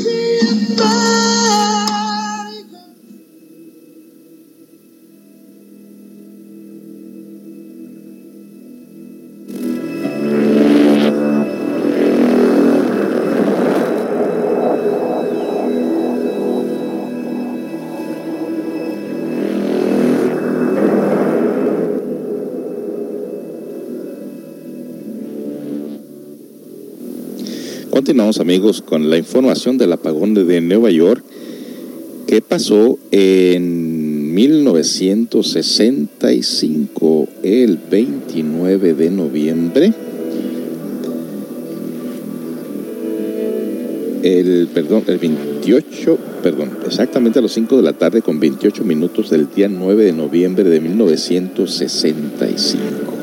[28.04, 31.24] Continuamos amigos con la información del apagón de Nueva York
[32.28, 39.94] que pasó en 1965, el 29 de noviembre.
[44.22, 49.30] El, perdón, el 28, perdón, exactamente a las 5 de la tarde con 28 minutos
[49.30, 53.23] del día 9 de noviembre de 1965.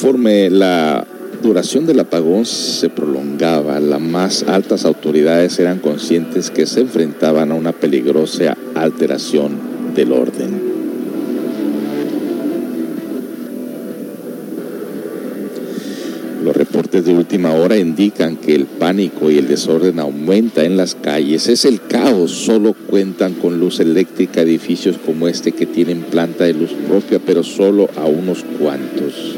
[0.00, 1.06] Conforme la
[1.42, 7.54] duración del apagón se prolongaba, las más altas autoridades eran conscientes que se enfrentaban a
[7.54, 9.58] una peligrosa alteración
[9.94, 10.62] del orden.
[16.44, 20.94] Los reportes de última hora indican que el pánico y el desorden aumenta en las
[20.94, 21.46] calles.
[21.46, 22.30] Es el caos.
[22.30, 27.42] Solo cuentan con luz eléctrica edificios como este que tienen planta de luz propia, pero
[27.42, 29.36] solo a unos cuantos.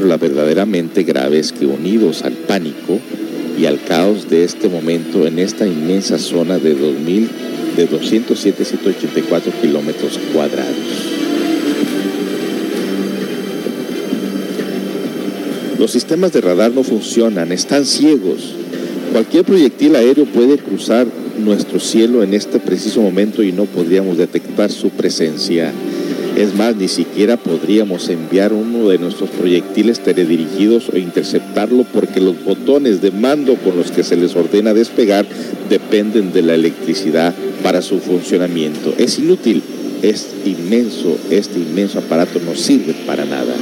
[0.00, 2.98] Pero la verdaderamente grave es que unidos al pánico
[3.58, 7.28] y al caos de este momento en esta inmensa zona de 2000
[7.76, 10.74] de 207 184 kilómetros cuadrados.
[15.78, 18.54] Los sistemas de radar no funcionan, están ciegos.
[19.12, 21.06] Cualquier proyectil aéreo puede cruzar
[21.38, 25.70] nuestro cielo en este preciso momento y no podríamos detectar su presencia.
[26.40, 32.42] Es más, ni siquiera podríamos enviar uno de nuestros proyectiles teledirigidos o interceptarlo porque los
[32.42, 35.26] botones de mando con los que se les ordena despegar
[35.68, 38.94] dependen de la electricidad para su funcionamiento.
[38.96, 39.62] Es inútil,
[40.00, 43.54] es inmenso, este inmenso aparato no sirve para nada.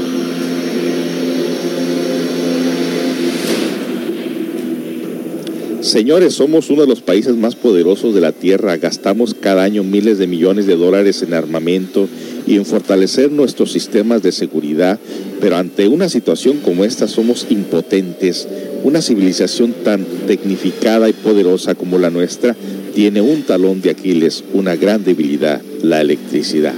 [5.89, 8.77] Señores, somos uno de los países más poderosos de la Tierra.
[8.77, 12.11] Gastamos cada año miles de millones de dólares en armamento
[12.47, 14.99] y en fortalecer nuestros sistemas de seguridad,
[15.41, 18.47] pero ante una situación como esta somos impotentes.
[18.85, 22.55] Una civilización tan tecnificada y poderosa como la nuestra
[22.95, 26.75] tiene un talón de Aquiles, una gran debilidad, la electricidad.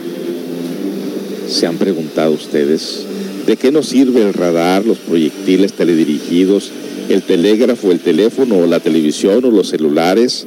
[1.48, 3.06] ¿Se han preguntado ustedes
[3.44, 6.70] de qué nos sirve el radar, los proyectiles teledirigidos,
[7.14, 10.46] el telégrafo, el teléfono o la televisión o los celulares,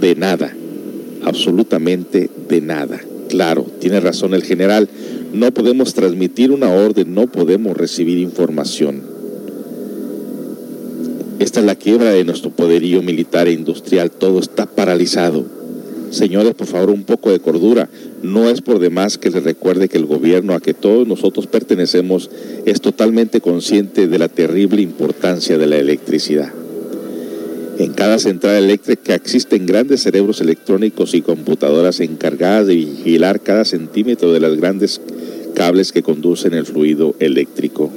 [0.00, 0.54] de nada,
[1.24, 3.00] absolutamente de nada.
[3.28, 4.88] Claro, tiene razón el general,
[5.32, 9.02] no podemos transmitir una orden, no podemos recibir información.
[11.38, 15.44] Esta es la quiebra de nuestro poderío militar e industrial, todo está paralizado.
[16.10, 17.88] Señores, por favor, un poco de cordura.
[18.22, 22.30] No es por demás que les recuerde que el gobierno a que todos nosotros pertenecemos
[22.64, 26.52] es totalmente consciente de la terrible importancia de la electricidad.
[27.78, 34.32] En cada central eléctrica existen grandes cerebros electrónicos y computadoras encargadas de vigilar cada centímetro
[34.32, 35.00] de los grandes
[35.54, 37.92] cables que conducen el fluido eléctrico.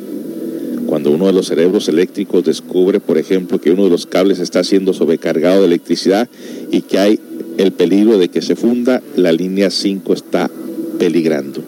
[0.85, 4.65] Cuando uno de los cerebros eléctricos descubre, por ejemplo, que uno de los cables está
[4.65, 6.27] siendo sobrecargado de electricidad
[6.71, 7.19] y que hay
[7.59, 10.49] el peligro de que se funda, la línea 5 está
[10.97, 11.61] peligrando.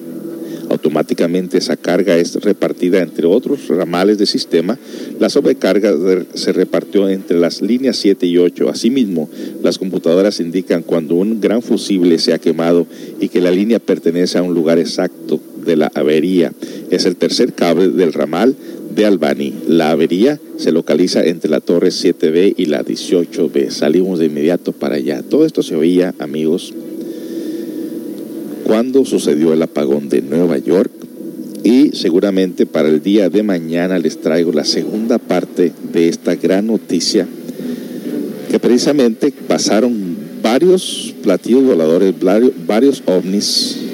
[0.70, 4.80] Automáticamente esa carga es repartida entre otros ramales de sistema.
[5.20, 5.94] La sobrecarga
[6.34, 8.70] se repartió entre las líneas 7 y 8.
[8.70, 9.30] Asimismo,
[9.62, 12.88] las computadoras indican cuando un gran fusible se ha quemado
[13.20, 16.54] y que la línea pertenece a un lugar exacto de la avería.
[16.90, 18.56] Es el tercer cable del ramal
[18.96, 19.54] de Albany.
[19.68, 23.70] La avería se localiza entre la torre 7B y la 18B.
[23.70, 25.24] Salimos de inmediato para allá.
[25.24, 26.74] Todo esto se oía, amigos,
[28.64, 30.92] cuando sucedió el apagón de Nueva York.
[31.64, 36.66] Y seguramente para el día de mañana les traigo la segunda parte de esta gran
[36.68, 37.28] noticia
[38.50, 42.16] que precisamente pasaron varios platillos voladores,
[42.66, 43.91] varios ovnis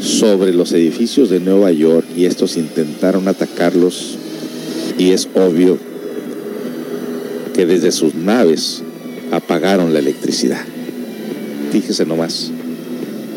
[0.00, 4.16] sobre los edificios de Nueva York y estos intentaron atacarlos
[4.98, 5.78] y es obvio
[7.54, 8.82] que desde sus naves
[9.30, 10.64] apagaron la electricidad.
[11.72, 12.50] Fíjese nomás.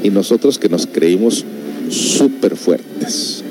[0.03, 1.45] Y nosotros que nos creímos
[1.89, 3.43] súper fuertes.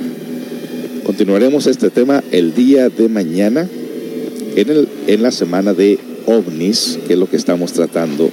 [1.05, 3.69] Continuaremos este tema el día de mañana
[4.57, 8.31] en, el, en la semana de ovnis, que es lo que estamos tratando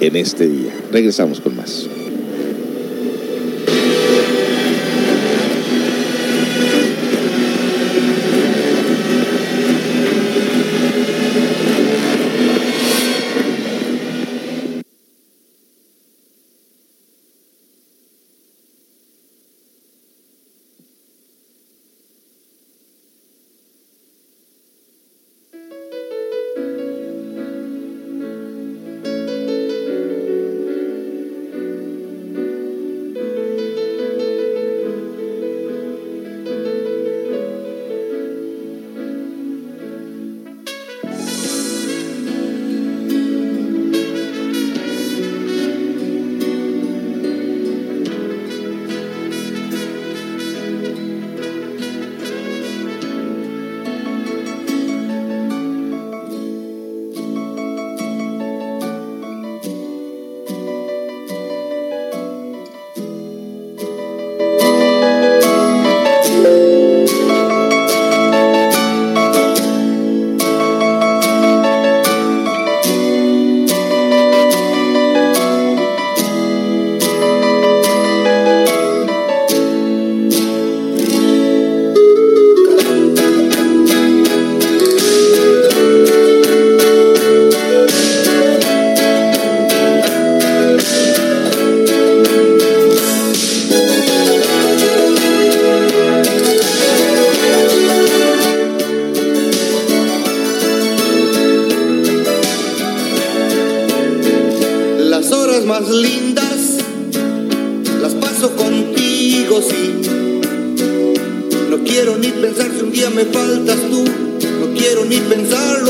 [0.00, 0.72] en este día.
[0.92, 1.86] Regresamos con más.
[1.88, 2.05] más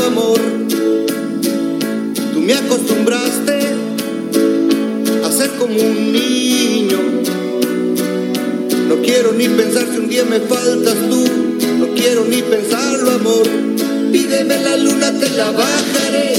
[0.07, 0.39] amor.
[2.33, 3.59] Tú me acostumbraste
[5.23, 6.99] a ser como un niño.
[8.87, 11.23] No quiero ni pensar si un día me faltas tú,
[11.79, 13.47] no quiero ni pensarlo, amor.
[14.11, 16.33] Pídeme la luna, te la bajaré.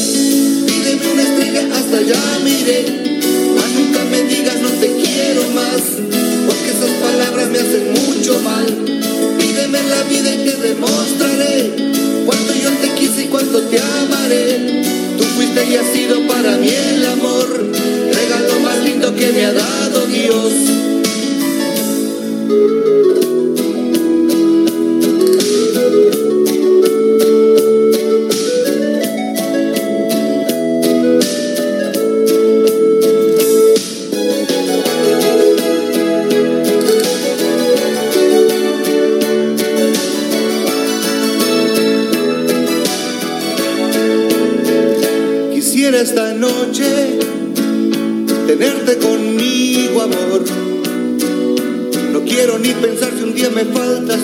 [0.66, 3.21] Pídeme una estrella, hasta allá miré.
[3.57, 5.83] Mas nunca me digas no te quiero más,
[6.47, 8.66] porque esas palabras me hacen mucho mal.
[9.39, 14.83] Pídeme la vida y te demostraré cuánto yo te quise y cuánto te amaré.
[15.16, 19.53] Tú fuiste y has sido para mí el amor, regalo más lindo que me ha
[19.55, 20.53] dado Dios.
[53.59, 54.18] Me faltas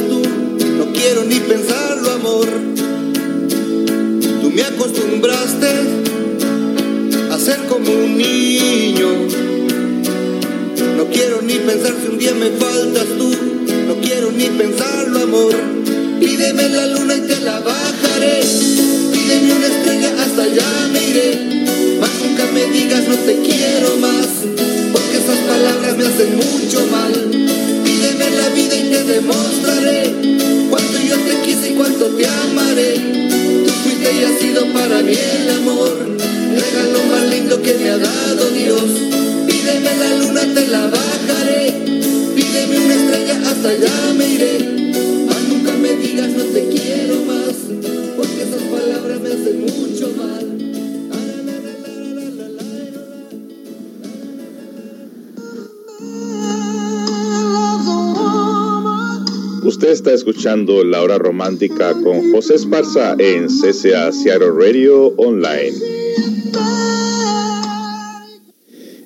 [60.27, 65.77] escuchando La Hora Romántica con José Esparza en CCA Seattle Radio Online.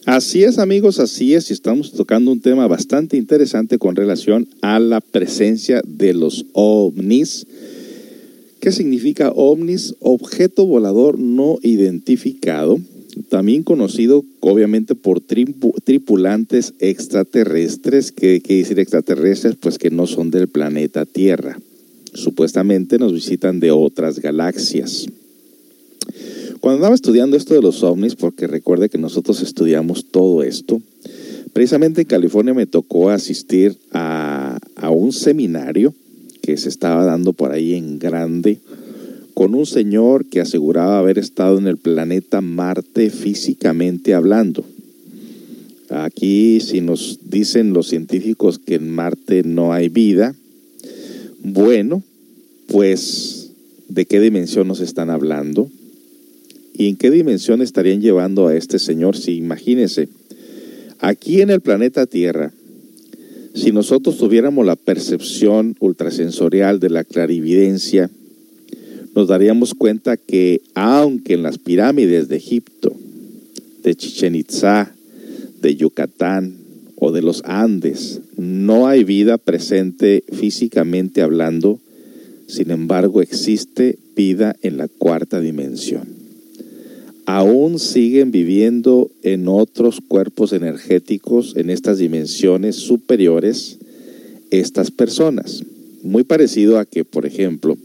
[0.07, 4.79] Así es amigos, así es, y estamos tocando un tema bastante interesante con relación a
[4.79, 7.49] la presencia de los ovnis.
[8.61, 9.97] ¿Qué significa ovnis?
[9.99, 12.79] Objeto volador no identificado,
[13.29, 20.31] también conocido obviamente por tripu- tripulantes extraterrestres, que quiere decir extraterrestres, pues que no son
[20.31, 21.59] del planeta Tierra.
[22.15, 25.07] Supuestamente nos visitan de otras galaxias.
[26.61, 30.81] Cuando andaba estudiando esto de los ovnis, porque recuerde que nosotros estudiamos todo esto,
[31.53, 35.95] precisamente en California me tocó asistir a, a un seminario
[36.43, 38.59] que se estaba dando por ahí en grande
[39.39, 44.65] con un señor que aseguraba haber estado en el planeta Marte físicamente hablando.
[45.91, 50.35] Aquí si nos dicen los científicos que en Marte no hay vida,
[51.45, 52.03] bueno,
[52.67, 53.53] pues
[53.87, 55.71] ¿de qué dimensión nos están hablando?
[56.75, 59.17] ¿Y en qué dimensión estarían llevando a este señor?
[59.17, 60.09] Si imagínense,
[60.99, 62.53] aquí en el planeta Tierra,
[63.55, 68.11] si nosotros tuviéramos la percepción ultrasensorial de la clarividencia,
[69.15, 72.95] nos daríamos cuenta que aunque en las pirámides de Egipto,
[73.83, 74.95] de Chichen Itzá,
[75.61, 76.57] de Yucatán
[76.97, 81.79] o de los Andes no hay vida presente físicamente hablando,
[82.47, 86.19] sin embargo existe vida en la cuarta dimensión.
[87.27, 93.79] Aún siguen viviendo en otros cuerpos energéticos, en estas dimensiones superiores,
[94.51, 95.63] estas personas.
[96.03, 97.77] Muy parecido a que, por ejemplo,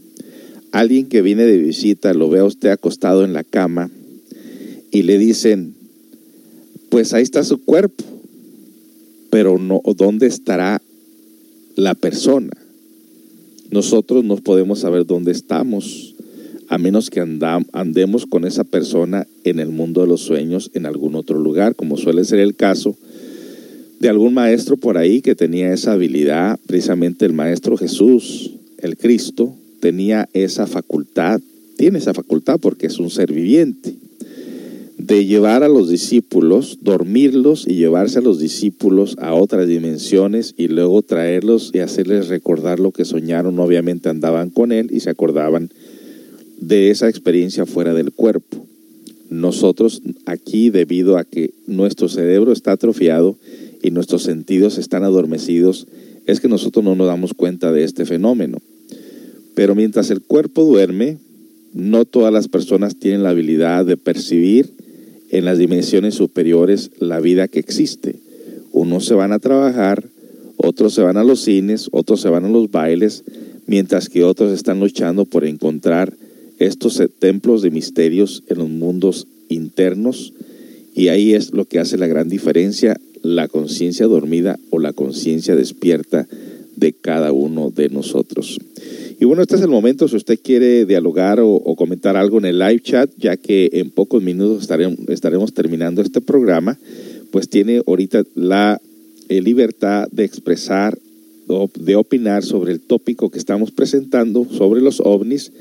[0.74, 3.92] alguien que viene de visita lo ve a usted acostado en la cama
[4.90, 5.76] y le dicen,
[6.88, 8.02] pues ahí está su cuerpo,
[9.30, 10.82] pero no, ¿dónde estará
[11.76, 12.50] la persona?
[13.70, 16.16] Nosotros no podemos saber dónde estamos,
[16.66, 21.14] a menos que andemos con esa persona en el mundo de los sueños, en algún
[21.14, 22.96] otro lugar, como suele ser el caso
[24.00, 29.54] de algún maestro por ahí que tenía esa habilidad, precisamente el maestro Jesús, el Cristo,
[29.84, 31.42] tenía esa facultad,
[31.76, 33.94] tiene esa facultad porque es un ser viviente,
[34.96, 40.68] de llevar a los discípulos, dormirlos y llevarse a los discípulos a otras dimensiones y
[40.68, 43.58] luego traerlos y hacerles recordar lo que soñaron.
[43.58, 45.68] Obviamente andaban con él y se acordaban
[46.58, 48.66] de esa experiencia fuera del cuerpo.
[49.28, 53.36] nosotros aquí, debido a que nuestro cerebro está atrofiado
[53.82, 55.86] y nuestros sentidos están adormecidos,
[56.24, 58.62] es que nosotros no nos damos cuenta de este fenómeno.
[59.54, 61.18] Pero mientras el cuerpo duerme,
[61.72, 64.70] no todas las personas tienen la habilidad de percibir
[65.30, 68.16] en las dimensiones superiores la vida que existe.
[68.72, 70.04] Unos se van a trabajar,
[70.56, 73.24] otros se van a los cines, otros se van a los bailes,
[73.66, 76.12] mientras que otros están luchando por encontrar
[76.58, 80.32] estos templos de misterios en los mundos internos
[80.94, 85.56] y ahí es lo que hace la gran diferencia, la conciencia dormida o la conciencia
[85.56, 86.28] despierta
[86.76, 88.58] de cada uno de nosotros.
[89.20, 92.58] Y bueno, este es el momento si usted quiere dialogar o, comentar algo en el
[92.58, 94.68] live chat, ya que en pocos minutos
[95.08, 96.78] estaremos, terminando este programa,
[97.30, 98.80] pues tiene ahorita la
[99.28, 100.98] eh, libertad de expresar,
[101.78, 105.52] de opinar sobre el tópico que estamos presentando sobre los ovnis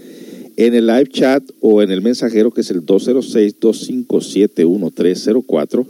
[0.56, 5.86] en el live chat o en el mensajero que es el 206-257-1304.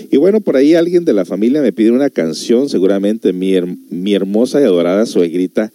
[0.09, 3.53] Y bueno, por ahí alguien de la familia me pide una canción, seguramente mi,
[3.91, 5.71] mi hermosa y adorada suegrita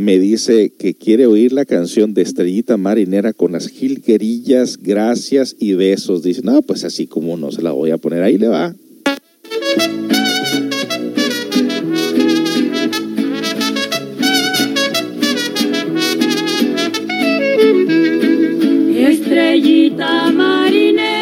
[0.00, 5.74] me dice que quiere oír la canción de Estrellita Marinera con las jilguerillas, gracias y
[5.74, 6.22] besos.
[6.22, 8.74] Dice, no, pues así como no se la voy a poner, ahí le va.
[19.10, 21.19] Estrellita marinera,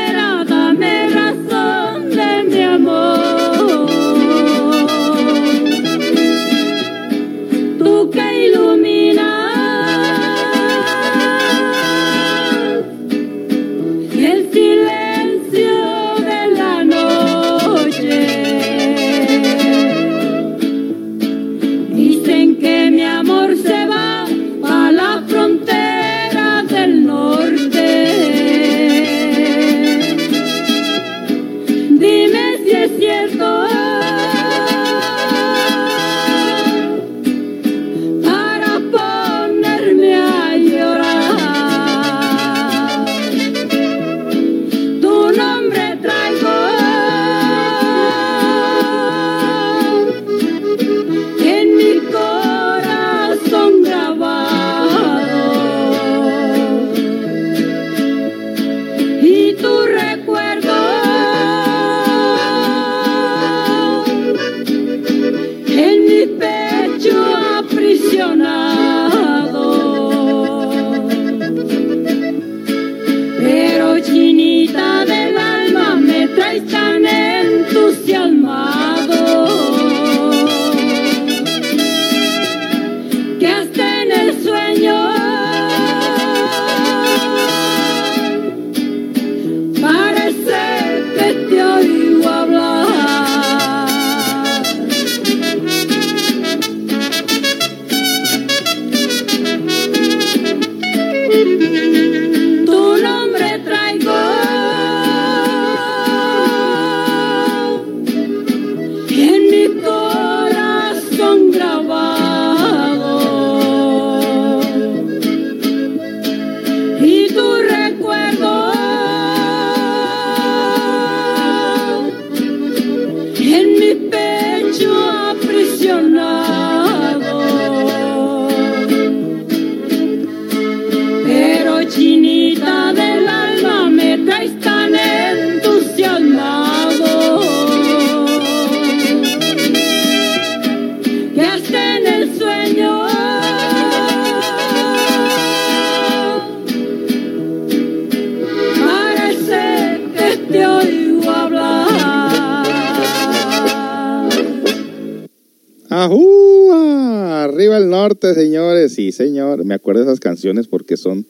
[157.79, 158.95] El norte, señores.
[158.95, 159.64] Sí, señor.
[159.64, 161.24] Me acuerdo de esas canciones porque son.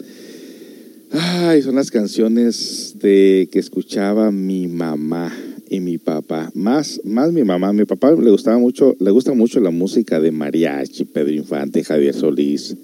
[1.11, 5.31] Ay, son las canciones de que escuchaba mi mamá
[5.69, 6.51] y mi papá.
[6.55, 7.75] Más, más mi mamá.
[7.75, 12.15] Mi papá le gustaba mucho, le gusta mucho la música de mariachi, Pedro Infante, Javier
[12.15, 12.75] Solís,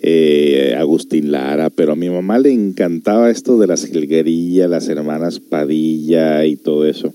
[0.00, 5.40] eh, Agustín Lara, pero a mi mamá le encantaba esto de las jilguerillas, las hermanas
[5.40, 7.12] Padilla y todo eso.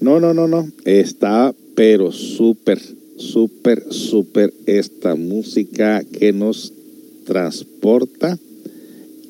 [0.00, 0.68] No, no, no, no.
[0.84, 2.80] Está, pero súper,
[3.20, 6.72] súper, súper esta música que nos
[7.24, 8.38] transporta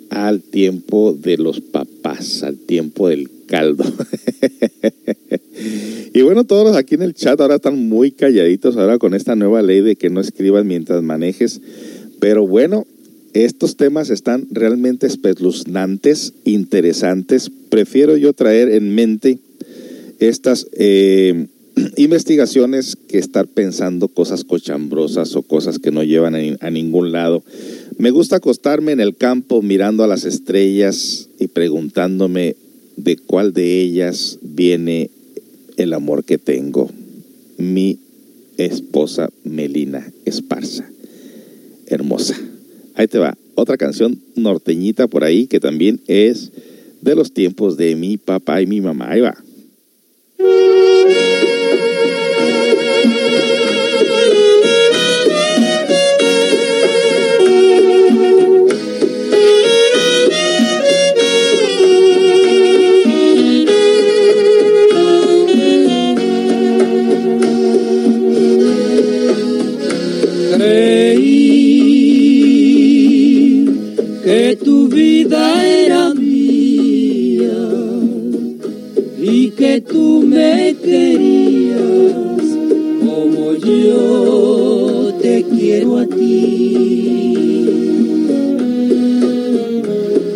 [0.08, 3.84] al tiempo de los papás, al tiempo del caldo.
[6.14, 9.62] y bueno, todos aquí en el chat ahora están muy calladitos ahora con esta nueva
[9.62, 11.60] ley de que no escriban mientras manejes.
[12.18, 12.86] Pero bueno,
[13.32, 17.50] estos temas están realmente espeluznantes, interesantes.
[17.68, 19.38] Prefiero yo traer en mente
[20.18, 21.46] estas eh,
[21.96, 27.42] investigaciones que estar pensando cosas cochambrosas o cosas que no llevan a, ningún lado.
[27.98, 32.56] Me gusta acostarme en el campo mirando a las estrellas y preguntándome
[32.96, 35.10] de cuál de ellas viene
[35.76, 36.90] el amor que tengo.
[37.58, 37.98] Mi
[38.56, 40.88] esposa Melina Esparza.
[41.86, 42.36] Hermosa.
[42.94, 43.36] Ahí te va.
[43.54, 46.52] Otra canción norteñita por ahí que también es
[47.00, 49.10] de los tiempos de mi papá y mi mamá.
[49.10, 49.36] Ahí va.
[70.60, 71.24] Creí
[74.22, 77.62] que tu vida era mía
[79.18, 82.42] y que tú me querías
[83.00, 87.66] como yo te quiero a ti.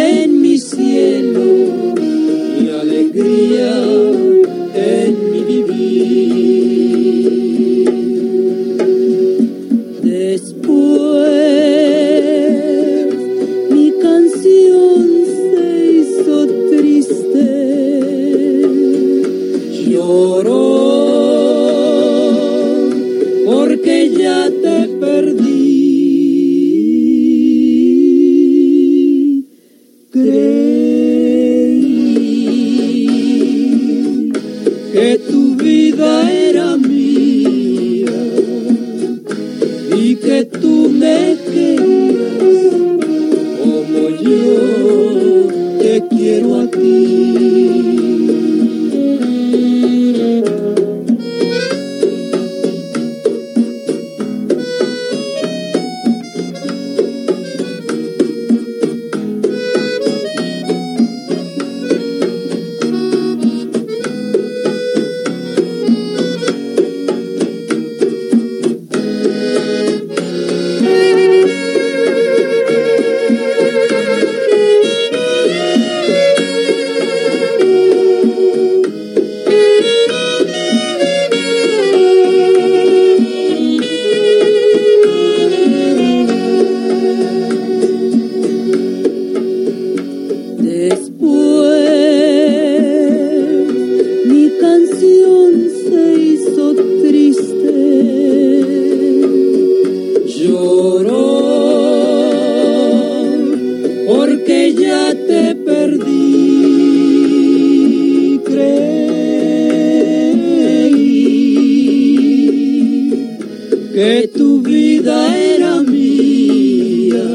[114.00, 117.28] que tu vida era mía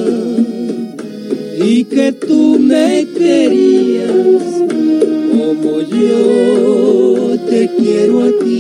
[1.59, 4.11] y que tú me querías
[5.31, 8.53] como yo te quiero a ti.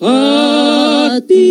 [0.00, 1.44] A ti.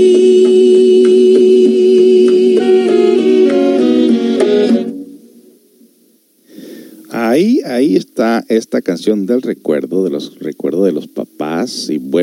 [7.12, 11.08] Ahí, ahí está esta canción del recuerdo, de los recuerdos de los.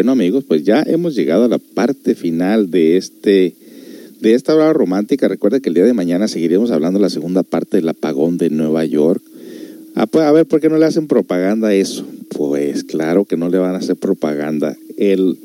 [0.00, 3.54] Bueno, amigos, pues ya hemos llegado a la parte final de este
[4.18, 5.28] de esta hora romántica.
[5.28, 8.48] Recuerda que el día de mañana seguiremos hablando de la segunda parte del apagón de
[8.48, 9.22] Nueva York.
[9.94, 12.06] Ah, pues, a ver, ¿por qué no le hacen propaganda a eso?
[12.30, 14.74] Pues claro que no le van a hacer propaganda.
[14.96, 15.36] El,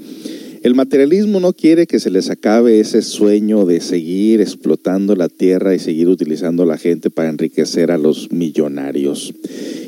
[0.66, 5.76] el materialismo no quiere que se les acabe ese sueño de seguir explotando la tierra
[5.76, 9.32] y seguir utilizando a la gente para enriquecer a los millonarios.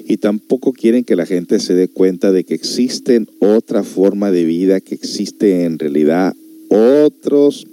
[0.07, 4.45] Y tampoco quieren que la gente se dé cuenta de que existen otra forma de
[4.45, 6.35] vida, que existe en realidad
[6.69, 7.65] otros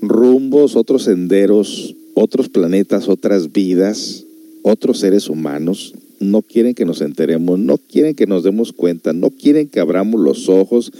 [0.00, 4.26] rumbos, otros senderos, otros planetas, otras vidas,
[4.62, 5.92] otros seres humanos.
[6.20, 10.20] no quieren que nos enteremos, no quieren que nos demos cuenta, no quieren que abramos
[10.20, 10.92] los ojos,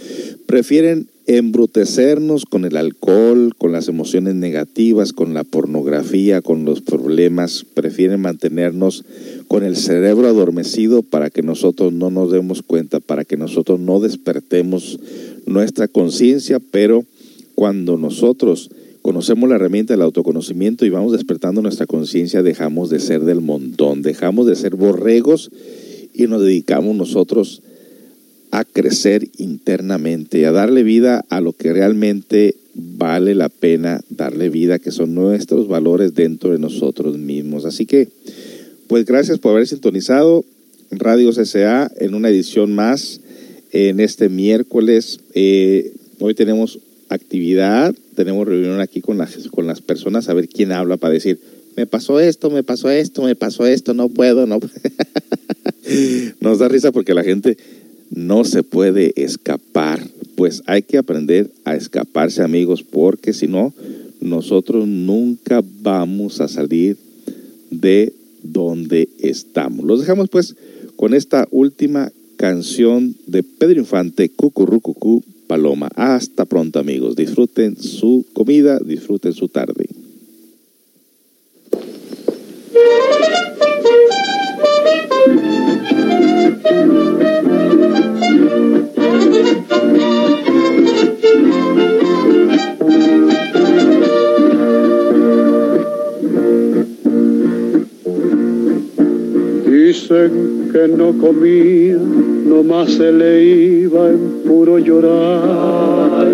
[0.47, 7.65] prefieren embrutecernos con el alcohol, con las emociones negativas, con la pornografía, con los problemas,
[7.73, 9.05] prefieren mantenernos
[9.47, 13.99] con el cerebro adormecido para que nosotros no nos demos cuenta, para que nosotros no
[14.01, 14.99] despertemos
[15.45, 17.05] nuestra conciencia, pero
[17.55, 18.69] cuando nosotros
[19.01, 24.01] conocemos la herramienta del autoconocimiento y vamos despertando nuestra conciencia, dejamos de ser del montón,
[24.01, 25.51] dejamos de ser borregos
[26.13, 27.72] y nos dedicamos nosotros a
[28.63, 34.91] crecer internamente, a darle vida a lo que realmente vale la pena darle vida, que
[34.91, 37.65] son nuestros valores dentro de nosotros mismos.
[37.65, 38.09] Así que,
[38.87, 40.45] pues gracias por haber sintonizado
[40.91, 43.21] Radio CSA en una edición más
[43.71, 45.19] en este miércoles.
[45.33, 46.77] Eh, hoy tenemos
[47.09, 51.39] actividad, tenemos reunión aquí con las, con las personas a ver quién habla para decir,
[51.75, 54.59] me pasó esto, me pasó esto, me pasó esto, no puedo, no.
[56.39, 57.57] Nos da risa porque la gente
[58.13, 60.07] no se puede escapar.
[60.35, 63.73] Pues hay que aprender a escaparse, amigos, porque si no,
[64.21, 66.97] nosotros nunca vamos a salir
[67.69, 69.85] de donde estamos.
[69.85, 70.55] Los dejamos pues
[70.95, 75.89] con esta última canción de Pedro Infante, Cucurrucucú Paloma.
[75.95, 77.15] Hasta pronto, amigos.
[77.15, 79.87] Disfruten su comida, disfruten su tarde.
[99.65, 106.25] Dicen que no comía, nomás se le iba en puro llorar.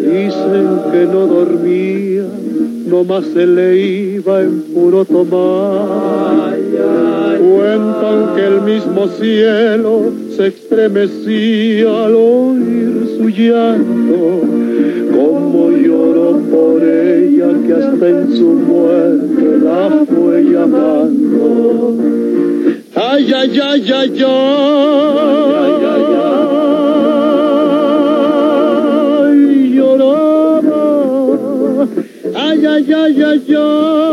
[0.00, 2.24] Dicen que no dormía,
[2.88, 6.56] nomás se le iba en puro tomar.
[7.38, 14.40] Cuentan que el mismo cielo se estremecía al oír su llanto,
[15.14, 21.96] como lloró por ella que hasta en su muerte la fue llamando.
[22.94, 24.58] Ay, ay, ay, ay, ay,
[32.78, 34.07] Ay, ay, ay,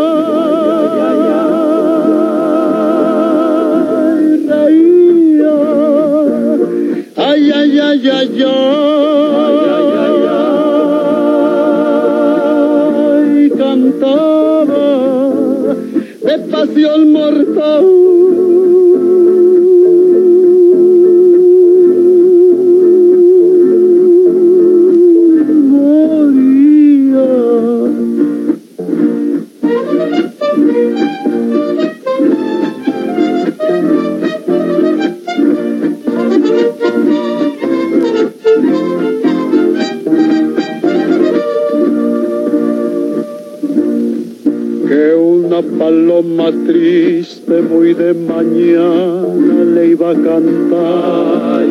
[45.86, 51.62] paloma triste muy de mañana le iba a cantar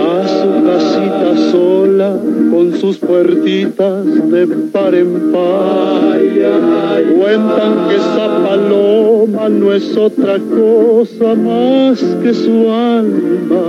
[0.00, 2.18] a su casita sola
[2.50, 6.18] con sus puertitas de par en par.
[7.16, 13.66] Cuentan que esa paloma no es otra cosa más que su alma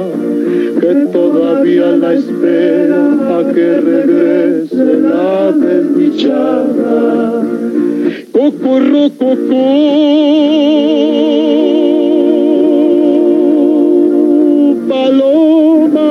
[0.81, 7.23] que todavía la espera a que regrese la desdichada.
[8.43, 9.63] Cucurrucucú,
[14.89, 16.09] paloma,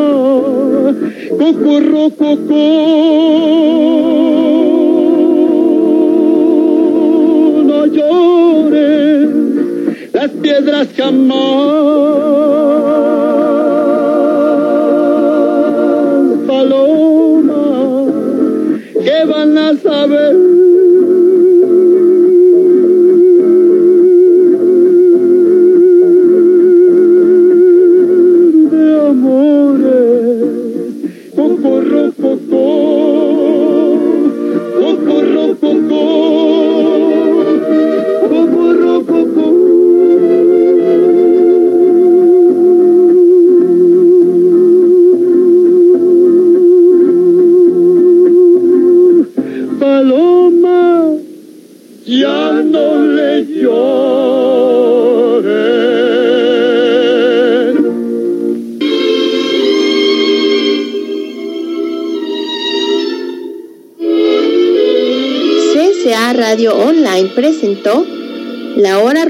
[1.38, 2.68] cucurrucucú,
[7.68, 9.28] no llores,
[10.14, 12.31] las piedras jamás,